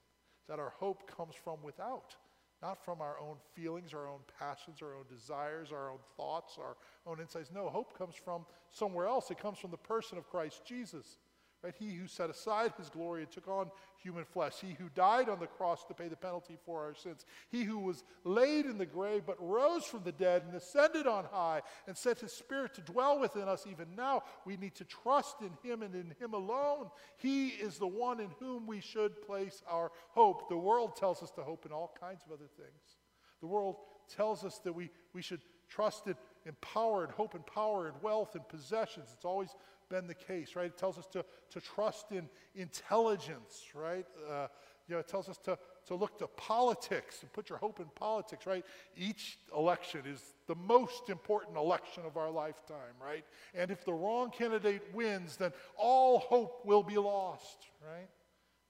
That 0.48 0.59
our 0.59 0.72
hope 0.78 1.11
comes 1.16 1.35
from 1.35 1.62
without, 1.62 2.16
not 2.62 2.85
from 2.85 3.00
our 3.00 3.18
own 3.18 3.37
feelings, 3.54 3.94
our 3.94 4.09
own 4.09 4.20
passions, 4.38 4.83
our 4.83 4.94
own 4.94 5.04
desires, 5.09 5.70
our 5.72 5.90
own 5.90 5.98
thoughts, 6.16 6.59
our 6.59 6.76
own 7.07 7.20
insights. 7.20 7.50
No, 7.54 7.68
hope 7.68 7.96
comes 7.96 8.14
from 8.14 8.44
somewhere 8.70 9.07
else. 9.07 9.31
It 9.31 9.38
comes 9.38 9.59
from 9.59 9.70
the 9.70 9.76
person 9.76 10.18
of 10.18 10.28
Christ 10.28 10.62
Jesus. 10.66 11.18
Right? 11.62 11.75
He 11.77 11.90
who 11.94 12.07
set 12.07 12.31
aside 12.31 12.73
his 12.79 12.88
glory 12.88 13.23
and 13.23 13.31
took 13.31 13.49
on 13.49 13.71
human 14.01 14.25
flesh. 14.25 14.55
He 14.61 14.75
who 14.75 14.88
died 14.94 15.29
on 15.29 15.40
the 15.40 15.49
cross 15.49 15.85
to 15.87 15.94
pay 15.94 16.07
the 16.07 16.16
penalty 16.16 16.57
for 16.64 16.85
our 16.85 16.94
sins. 16.94 17.27
He 17.51 17.64
who 17.64 17.81
was 17.81 18.05
laid 18.23 18.66
in 18.66 18.79
the 18.79 18.87
grave 18.87 19.25
but 19.27 19.37
rose 19.40 19.85
from 19.85 20.05
the 20.05 20.12
dead 20.12 20.44
and 20.47 20.55
ascended 20.55 21.09
on 21.09 21.25
high 21.25 21.62
and 21.88 21.97
sent 21.97 22.21
his 22.21 22.33
spirit 22.33 22.75
to 22.75 22.81
dwell 22.83 23.18
within 23.18 23.49
us 23.49 23.66
even 23.68 23.88
now. 23.97 24.23
We 24.44 24.57
need 24.57 24.77
to 24.77 24.85
trust 24.85 25.40
in 25.40 25.51
him 25.68 25.83
and 25.83 25.97
in 25.97 26.14
him 26.21 26.33
alone. 26.33 26.90
He 27.16 27.49
is 27.49 27.79
the 27.79 27.88
one 27.88 28.21
in 28.21 28.31
whom 28.38 28.68
we 28.68 28.81
should 28.81 29.21
place 29.23 29.62
our 29.68 29.90
hope. 30.11 30.49
The 30.49 30.57
world 30.57 30.94
tells 30.94 31.25
us 31.25 31.33
to 31.33 31.42
hope 31.42 31.66
in 31.66 31.73
all 31.73 31.92
kinds 32.01 32.23
of 32.25 32.31
other 32.31 32.49
things. 32.57 32.99
The 33.40 33.49
world 33.49 33.77
tells 34.09 34.44
us 34.44 34.59
that 34.59 34.73
we, 34.73 34.90
we 35.12 35.23
should 35.23 35.40
trust 35.68 36.07
in, 36.07 36.14
in 36.47 36.55
power 36.61 37.05
and 37.05 37.12
hope 37.12 37.35
and 37.35 37.44
power 37.47 37.88
and 37.88 37.97
wealth 38.01 38.35
and 38.35 38.49
possessions. 38.49 39.09
It's 39.12 39.25
always 39.25 39.55
been 39.88 40.07
the 40.07 40.14
case, 40.14 40.57
right? 40.57 40.66
It 40.66 40.79
tells 40.79 40.98
us 40.98 41.07
to, 41.12 41.24
to 41.51 41.61
trust 41.61 42.12
in 42.12 42.29
intelligence, 42.55 43.64
right? 43.74 44.07
Uh, 44.31 44.48
you 44.87 44.94
know, 44.94 45.01
it 45.01 45.09
tells 45.09 45.29
us 45.29 45.38
to, 45.38 45.59
to 45.87 45.94
look 45.94 46.18
to 46.18 46.27
politics 46.27 47.22
and 47.22 47.33
put 47.33 47.51
your 47.51 47.59
hope 47.59 47.79
in 47.79 47.87
politics, 47.94 48.46
right? 48.46 48.64
Each 48.96 49.38
election 49.57 50.03
is 50.07 50.22
the 50.46 50.55
most 50.55 51.11
important 51.11 51.57
election 51.57 52.05
of 52.07 52.16
our 52.16 52.31
lifetime, 52.31 52.94
right? 53.03 53.24
And 53.55 53.70
if 53.70 53.85
the 53.85 53.92
wrong 53.92 54.31
candidate 54.31 54.83
wins, 54.94 55.37
then 55.37 55.53
all 55.77 56.20
hope 56.20 56.64
will 56.64 56.83
be 56.83 56.96
lost, 56.96 57.66
right? 57.83 58.09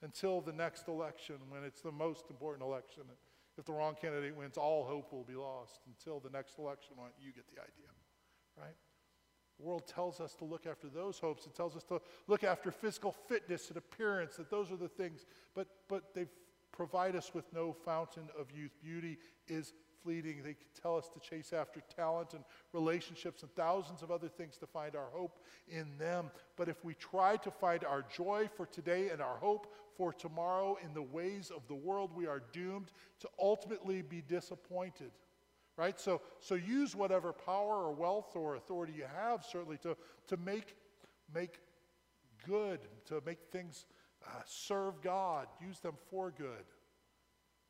until 0.02 0.40
the 0.40 0.52
next 0.52 0.88
election 0.88 1.36
when 1.48 1.64
it's 1.64 1.80
the 1.80 1.92
most 1.92 2.26
important 2.30 2.62
election. 2.62 3.02
If 3.56 3.64
the 3.64 3.72
wrong 3.72 3.96
candidate 4.00 4.36
wins, 4.36 4.56
all 4.56 4.84
hope 4.84 5.12
will 5.12 5.24
be 5.24 5.34
lost 5.34 5.80
until 5.86 6.20
the 6.20 6.30
next 6.30 6.58
election. 6.58 6.94
You 7.20 7.32
get 7.32 7.44
the 7.52 7.60
idea, 7.60 7.90
right? 8.56 8.76
The 9.58 9.66
world 9.66 9.86
tells 9.86 10.20
us 10.20 10.34
to 10.36 10.44
look 10.44 10.66
after 10.66 10.88
those 10.88 11.18
hopes. 11.18 11.46
It 11.46 11.54
tells 11.54 11.76
us 11.76 11.84
to 11.84 12.00
look 12.28 12.44
after 12.44 12.70
physical 12.70 13.12
fitness 13.12 13.68
and 13.68 13.76
appearance, 13.76 14.36
that 14.36 14.50
those 14.50 14.70
are 14.70 14.76
the 14.76 14.88
things. 14.88 15.26
But, 15.54 15.66
but 15.88 16.14
they 16.14 16.26
provide 16.72 17.16
us 17.16 17.32
with 17.34 17.52
no 17.52 17.72
fountain 17.72 18.28
of 18.38 18.52
youth. 18.52 18.72
Beauty 18.80 19.18
is 19.48 19.72
fleeting. 20.02 20.42
They 20.44 20.54
tell 20.80 20.96
us 20.96 21.08
to 21.08 21.20
chase 21.20 21.52
after 21.52 21.82
talent 21.94 22.34
and 22.34 22.44
relationships 22.72 23.42
and 23.42 23.52
thousands 23.54 24.02
of 24.02 24.10
other 24.10 24.28
things 24.28 24.56
to 24.58 24.66
find 24.66 24.94
our 24.94 25.08
hope 25.12 25.40
in 25.68 25.98
them. 25.98 26.30
But 26.56 26.68
if 26.68 26.84
we 26.84 26.94
try 26.94 27.36
to 27.38 27.50
find 27.50 27.84
our 27.84 28.04
joy 28.14 28.48
for 28.56 28.66
today 28.66 29.08
and 29.10 29.20
our 29.20 29.36
hope 29.38 29.74
for 29.96 30.12
tomorrow 30.12 30.76
in 30.84 30.94
the 30.94 31.02
ways 31.02 31.50
of 31.54 31.66
the 31.66 31.74
world, 31.74 32.10
we 32.14 32.26
are 32.26 32.42
doomed 32.52 32.92
to 33.20 33.28
ultimately 33.40 34.02
be 34.02 34.22
disappointed. 34.22 35.10
Right? 35.78 35.98
So, 35.98 36.20
so 36.40 36.56
use 36.56 36.96
whatever 36.96 37.32
power 37.32 37.84
or 37.84 37.92
wealth 37.94 38.34
or 38.34 38.56
authority 38.56 38.94
you 38.96 39.04
have, 39.16 39.44
certainly, 39.44 39.78
to, 39.78 39.96
to 40.26 40.36
make, 40.36 40.74
make 41.32 41.60
good, 42.44 42.80
to 43.06 43.22
make 43.24 43.38
things 43.52 43.86
uh, 44.26 44.40
serve 44.44 45.00
God, 45.00 45.46
use 45.64 45.78
them 45.78 45.94
for 46.10 46.32
good. 46.32 46.64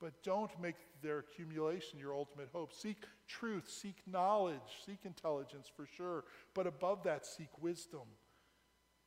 But 0.00 0.22
don't 0.22 0.50
make 0.60 0.76
their 1.02 1.18
accumulation 1.18 1.98
your 1.98 2.14
ultimate 2.14 2.48
hope. 2.52 2.72
Seek 2.72 3.04
truth, 3.26 3.68
seek 3.68 3.96
knowledge, 4.06 4.56
seek 4.86 5.00
intelligence 5.04 5.70
for 5.74 5.86
sure. 5.86 6.24
But 6.54 6.66
above 6.66 7.02
that, 7.02 7.26
seek 7.26 7.50
wisdom. 7.60 8.06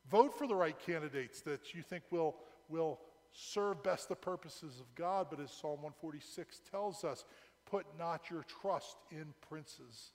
Vote 0.08 0.36
for 0.36 0.46
the 0.46 0.54
right 0.54 0.78
candidates 0.78 1.40
that 1.42 1.74
you 1.74 1.82
think 1.82 2.04
will, 2.10 2.36
will 2.68 3.00
serve 3.32 3.82
best 3.82 4.08
the 4.08 4.14
purposes 4.14 4.80
of 4.80 4.94
God. 4.94 5.26
But 5.30 5.40
as 5.40 5.50
Psalm 5.50 5.82
146 5.82 6.60
tells 6.70 7.04
us, 7.04 7.24
put 7.70 7.86
not 7.98 8.30
your 8.30 8.44
trust 8.60 8.96
in 9.10 9.34
princes, 9.48 10.12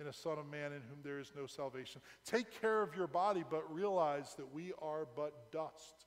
in 0.00 0.06
a 0.06 0.12
Son 0.12 0.38
of 0.38 0.50
Man 0.50 0.72
in 0.72 0.82
whom 0.82 0.98
there 1.02 1.18
is 1.18 1.32
no 1.36 1.46
salvation. 1.46 2.00
Take 2.24 2.60
care 2.60 2.82
of 2.82 2.96
your 2.96 3.06
body, 3.06 3.44
but 3.48 3.72
realize 3.72 4.34
that 4.34 4.52
we 4.52 4.72
are 4.80 5.06
but 5.16 5.52
dust, 5.52 6.06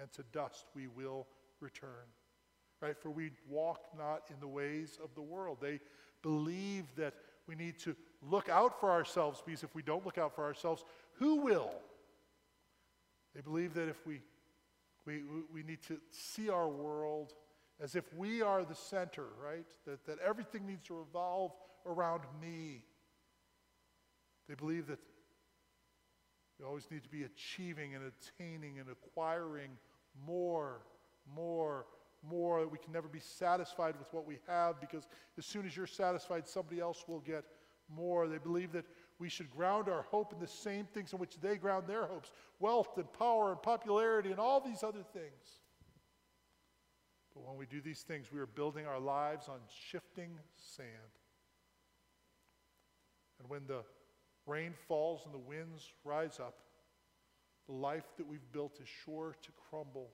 and 0.00 0.10
to 0.12 0.22
dust 0.32 0.66
we 0.74 0.86
will 0.86 1.26
return 1.60 2.06
right? 2.80 2.96
For 2.96 3.10
we 3.10 3.32
walk 3.48 3.80
not 3.96 4.22
in 4.30 4.36
the 4.40 4.48
ways 4.48 4.98
of 5.02 5.14
the 5.14 5.22
world. 5.22 5.58
They 5.60 5.80
believe 6.22 6.84
that 6.96 7.14
we 7.46 7.54
need 7.54 7.78
to 7.80 7.96
look 8.22 8.48
out 8.48 8.78
for 8.80 8.90
ourselves 8.90 9.42
because 9.44 9.62
if 9.62 9.74
we 9.74 9.82
don't 9.82 10.04
look 10.04 10.18
out 10.18 10.34
for 10.34 10.44
ourselves, 10.44 10.84
who 11.14 11.36
will? 11.36 11.70
They 13.34 13.40
believe 13.40 13.74
that 13.74 13.88
if 13.88 14.06
we, 14.06 14.20
we, 15.06 15.22
we 15.52 15.62
need 15.62 15.82
to 15.88 15.98
see 16.10 16.50
our 16.50 16.68
world 16.68 17.32
as 17.80 17.94
if 17.94 18.04
we 18.14 18.42
are 18.42 18.64
the 18.64 18.74
center, 18.74 19.24
right? 19.42 19.66
That, 19.86 20.04
that 20.06 20.18
everything 20.24 20.66
needs 20.66 20.84
to 20.88 20.94
revolve 20.94 21.52
around 21.86 22.22
me. 22.40 22.84
They 24.48 24.54
believe 24.54 24.86
that 24.88 24.98
we 26.58 26.66
always 26.66 26.90
need 26.90 27.04
to 27.04 27.08
be 27.08 27.22
achieving 27.22 27.94
and 27.94 28.04
attaining 28.04 28.80
and 28.80 28.88
acquiring 28.90 29.70
more, 30.26 30.80
more, 31.32 31.86
more. 32.28 32.66
We 32.66 32.78
can 32.78 32.92
never 32.92 33.08
be 33.08 33.20
satisfied 33.20 33.94
with 33.98 34.12
what 34.12 34.26
we 34.26 34.38
have 34.48 34.80
because 34.80 35.06
as 35.36 35.46
soon 35.46 35.66
as 35.66 35.76
you're 35.76 35.86
satisfied, 35.86 36.48
somebody 36.48 36.80
else 36.80 37.04
will 37.06 37.20
get 37.20 37.44
more. 37.88 38.26
They 38.26 38.38
believe 38.38 38.72
that 38.72 38.86
we 39.20 39.28
should 39.28 39.50
ground 39.50 39.88
our 39.88 40.02
hope 40.02 40.32
in 40.32 40.40
the 40.40 40.46
same 40.46 40.86
things 40.86 41.12
in 41.12 41.18
which 41.18 41.40
they 41.40 41.56
ground 41.56 41.86
their 41.86 42.06
hopes 42.06 42.32
wealth 42.60 42.96
and 42.96 43.12
power 43.12 43.52
and 43.52 43.62
popularity 43.62 44.30
and 44.30 44.40
all 44.40 44.60
these 44.60 44.82
other 44.82 45.04
things. 45.12 45.57
But 47.38 47.50
when 47.50 47.58
we 47.58 47.66
do 47.66 47.80
these 47.80 48.02
things, 48.02 48.32
we 48.32 48.40
are 48.40 48.46
building 48.46 48.86
our 48.86 48.98
lives 48.98 49.48
on 49.48 49.58
shifting 49.90 50.30
sand. 50.56 50.88
And 53.38 53.48
when 53.48 53.66
the 53.66 53.84
rain 54.44 54.72
falls 54.88 55.22
and 55.24 55.32
the 55.32 55.38
winds 55.38 55.92
rise 56.04 56.40
up, 56.40 56.56
the 57.68 57.74
life 57.74 58.06
that 58.16 58.26
we've 58.26 58.50
built 58.50 58.80
is 58.82 58.88
sure 59.04 59.36
to 59.40 59.48
crumble 59.70 60.10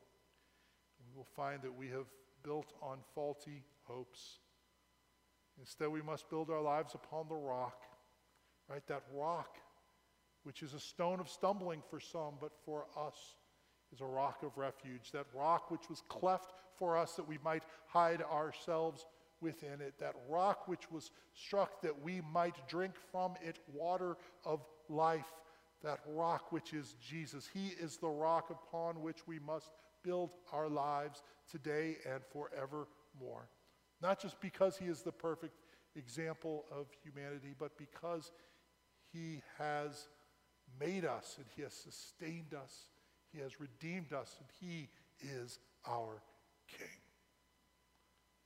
And 0.98 1.08
we 1.08 1.16
will 1.16 1.28
find 1.36 1.62
that 1.62 1.74
we 1.74 1.88
have 1.88 2.06
built 2.42 2.74
on 2.82 2.98
faulty 3.14 3.62
hopes. 3.84 4.40
Instead, 5.58 5.88
we 5.88 6.02
must 6.02 6.28
build 6.28 6.50
our 6.50 6.60
lives 6.60 6.94
upon 6.94 7.28
the 7.28 7.36
rock, 7.36 7.80
right? 8.68 8.86
That 8.88 9.04
rock, 9.14 9.56
which 10.42 10.62
is 10.62 10.74
a 10.74 10.80
stone 10.80 11.20
of 11.20 11.28
stumbling 11.30 11.80
for 11.88 12.00
some, 12.00 12.34
but 12.38 12.52
for 12.66 12.84
us 12.98 13.36
is 13.94 14.00
a 14.00 14.04
rock 14.04 14.42
of 14.42 14.56
refuge. 14.56 15.12
That 15.12 15.26
rock 15.34 15.70
which 15.70 15.88
was 15.88 16.02
cleft 16.08 16.52
for 16.76 16.96
us 16.96 17.12
that 17.14 17.28
we 17.28 17.38
might 17.44 17.62
hide 17.86 18.22
ourselves 18.22 19.06
within 19.40 19.80
it. 19.80 19.94
That 20.00 20.14
rock 20.28 20.66
which 20.66 20.90
was 20.90 21.10
struck 21.34 21.80
that 21.82 22.02
we 22.02 22.20
might 22.32 22.56
drink 22.68 22.94
from 23.12 23.34
it 23.42 23.58
water 23.72 24.16
of 24.44 24.60
life. 24.88 25.32
That 25.82 26.00
rock 26.08 26.50
which 26.50 26.72
is 26.72 26.96
Jesus. 27.00 27.48
He 27.52 27.68
is 27.68 27.98
the 27.98 28.08
rock 28.08 28.50
upon 28.50 29.02
which 29.02 29.26
we 29.26 29.38
must 29.38 29.70
build 30.02 30.30
our 30.52 30.68
lives 30.68 31.22
today 31.50 31.96
and 32.10 32.22
forevermore. 32.32 33.48
Not 34.02 34.20
just 34.20 34.40
because 34.40 34.76
he 34.76 34.86
is 34.86 35.02
the 35.02 35.12
perfect 35.12 35.54
example 35.96 36.64
of 36.72 36.86
humanity, 37.02 37.54
but 37.58 37.76
because 37.78 38.32
he 39.12 39.40
has 39.58 40.08
made 40.80 41.04
us 41.04 41.36
and 41.38 41.46
he 41.54 41.62
has 41.62 41.72
sustained 41.72 42.54
us, 42.54 42.88
he 43.34 43.40
has 43.40 43.60
redeemed 43.60 44.12
us, 44.12 44.36
and 44.38 44.48
he 44.60 44.88
is 45.20 45.58
our 45.88 46.22
King. 46.68 46.86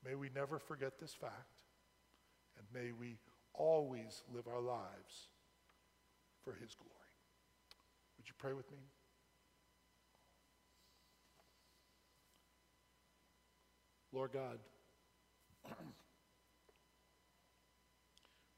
May 0.04 0.14
we 0.14 0.30
never 0.34 0.58
forget 0.58 0.98
this 0.98 1.12
fact, 1.12 1.56
and 2.56 2.66
may 2.72 2.92
we 2.92 3.18
always 3.52 4.22
live 4.34 4.46
our 4.48 4.60
lives 4.60 5.28
for 6.42 6.52
his 6.52 6.74
glory. 6.74 6.94
Would 8.16 8.28
you 8.28 8.34
pray 8.38 8.54
with 8.54 8.70
me? 8.70 8.78
Lord 14.12 14.32
God, 14.32 14.58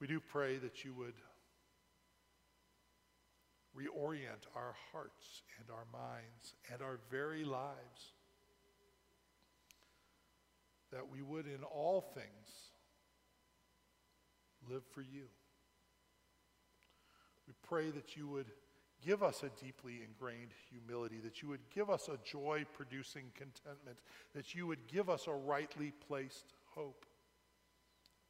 we 0.00 0.06
do 0.06 0.20
pray 0.20 0.58
that 0.58 0.84
you 0.84 0.94
would 0.94 1.14
reorient 3.76 4.46
our 4.56 4.74
hearts 4.92 5.42
and 5.58 5.68
our 5.70 5.86
minds 5.92 6.54
and 6.72 6.82
our 6.82 6.98
very 7.10 7.44
lives, 7.44 8.14
that 10.92 11.08
we 11.08 11.22
would 11.22 11.46
in 11.46 11.62
all 11.62 12.00
things 12.14 12.70
live 14.68 14.82
for 14.92 15.02
you. 15.02 15.26
We 17.46 17.54
pray 17.62 17.90
that 17.90 18.16
you 18.16 18.28
would 18.28 18.50
give 19.04 19.22
us 19.22 19.42
a 19.42 19.64
deeply 19.64 20.00
ingrained 20.06 20.52
humility, 20.70 21.18
that 21.24 21.42
you 21.42 21.48
would 21.48 21.70
give 21.74 21.90
us 21.90 22.08
a 22.08 22.18
joy 22.24 22.64
producing 22.76 23.24
contentment, 23.34 23.98
that 24.34 24.54
you 24.54 24.66
would 24.66 24.86
give 24.86 25.08
us 25.08 25.26
a 25.26 25.32
rightly 25.32 25.92
placed 26.06 26.52
hope, 26.74 27.06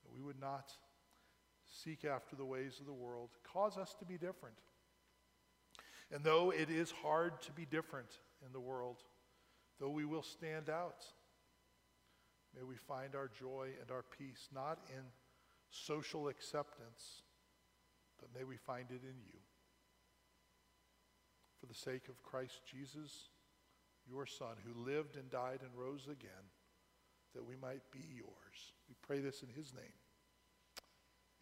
that 0.05 0.13
we 0.15 0.23
would 0.23 0.41
not 0.41 0.73
seek 1.67 2.05
after 2.05 2.37
the 2.37 2.45
ways 2.45 2.79
of 2.81 2.87
the 2.87 2.93
world. 2.93 3.31
Cause 3.53 3.77
us 3.77 3.95
to 3.99 4.05
be 4.05 4.15
different. 4.15 4.57
And 6.13 6.25
though 6.25 6.51
it 6.51 6.71
is 6.71 6.91
hard 6.91 7.41
to 7.43 7.53
be 7.53 7.65
different 7.65 8.09
in 8.45 8.53
the 8.53 8.61
world, 8.61 8.97
though 9.79 9.91
we 9.91 10.05
will 10.05 10.23
stand 10.23 10.69
out, 10.69 11.05
may 12.57 12.63
we 12.63 12.77
find 12.77 13.15
our 13.15 13.29
joy 13.29 13.69
and 13.81 13.91
our 13.91 14.05
peace 14.19 14.49
not 14.53 14.79
in 14.89 15.03
social 15.71 16.29
acceptance, 16.29 17.23
but 18.19 18.29
may 18.37 18.45
we 18.45 18.57
find 18.57 18.91
it 18.91 19.03
in 19.03 19.17
you 19.25 19.39
for 21.61 21.67
the 21.67 21.75
sake 21.75 22.09
of 22.09 22.23
Christ 22.23 22.63
Jesus, 22.65 23.29
your 24.09 24.27
Son, 24.27 24.57
who 24.65 24.83
lived 24.83 25.17
and 25.17 25.31
died 25.31 25.61
and 25.63 25.71
rose 25.77 26.07
again, 26.07 26.49
that 27.35 27.45
we 27.45 27.55
might 27.55 27.83
be 27.93 28.05
yours. 28.17 28.73
We 28.89 28.95
pray 29.03 29.21
this 29.21 29.43
in 29.43 29.49
his 29.51 29.73
name. 29.75 29.93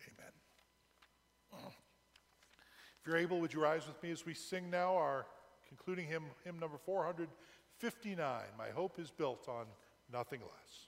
Amen. 0.07 0.33
You're 3.09 3.17
able, 3.17 3.41
would 3.41 3.55
you 3.55 3.63
rise 3.63 3.87
with 3.87 4.03
me 4.03 4.11
as 4.11 4.27
we 4.27 4.35
sing 4.35 4.69
now 4.69 4.95
our 4.95 5.25
concluding 5.67 6.07
hymn, 6.07 6.25
hymn 6.45 6.59
number 6.59 6.77
459, 6.77 8.43
My 8.59 8.69
Hope 8.69 8.99
is 8.99 9.11
Built 9.11 9.49
on 9.49 9.65
Nothing 10.13 10.41
Less. 10.41 10.88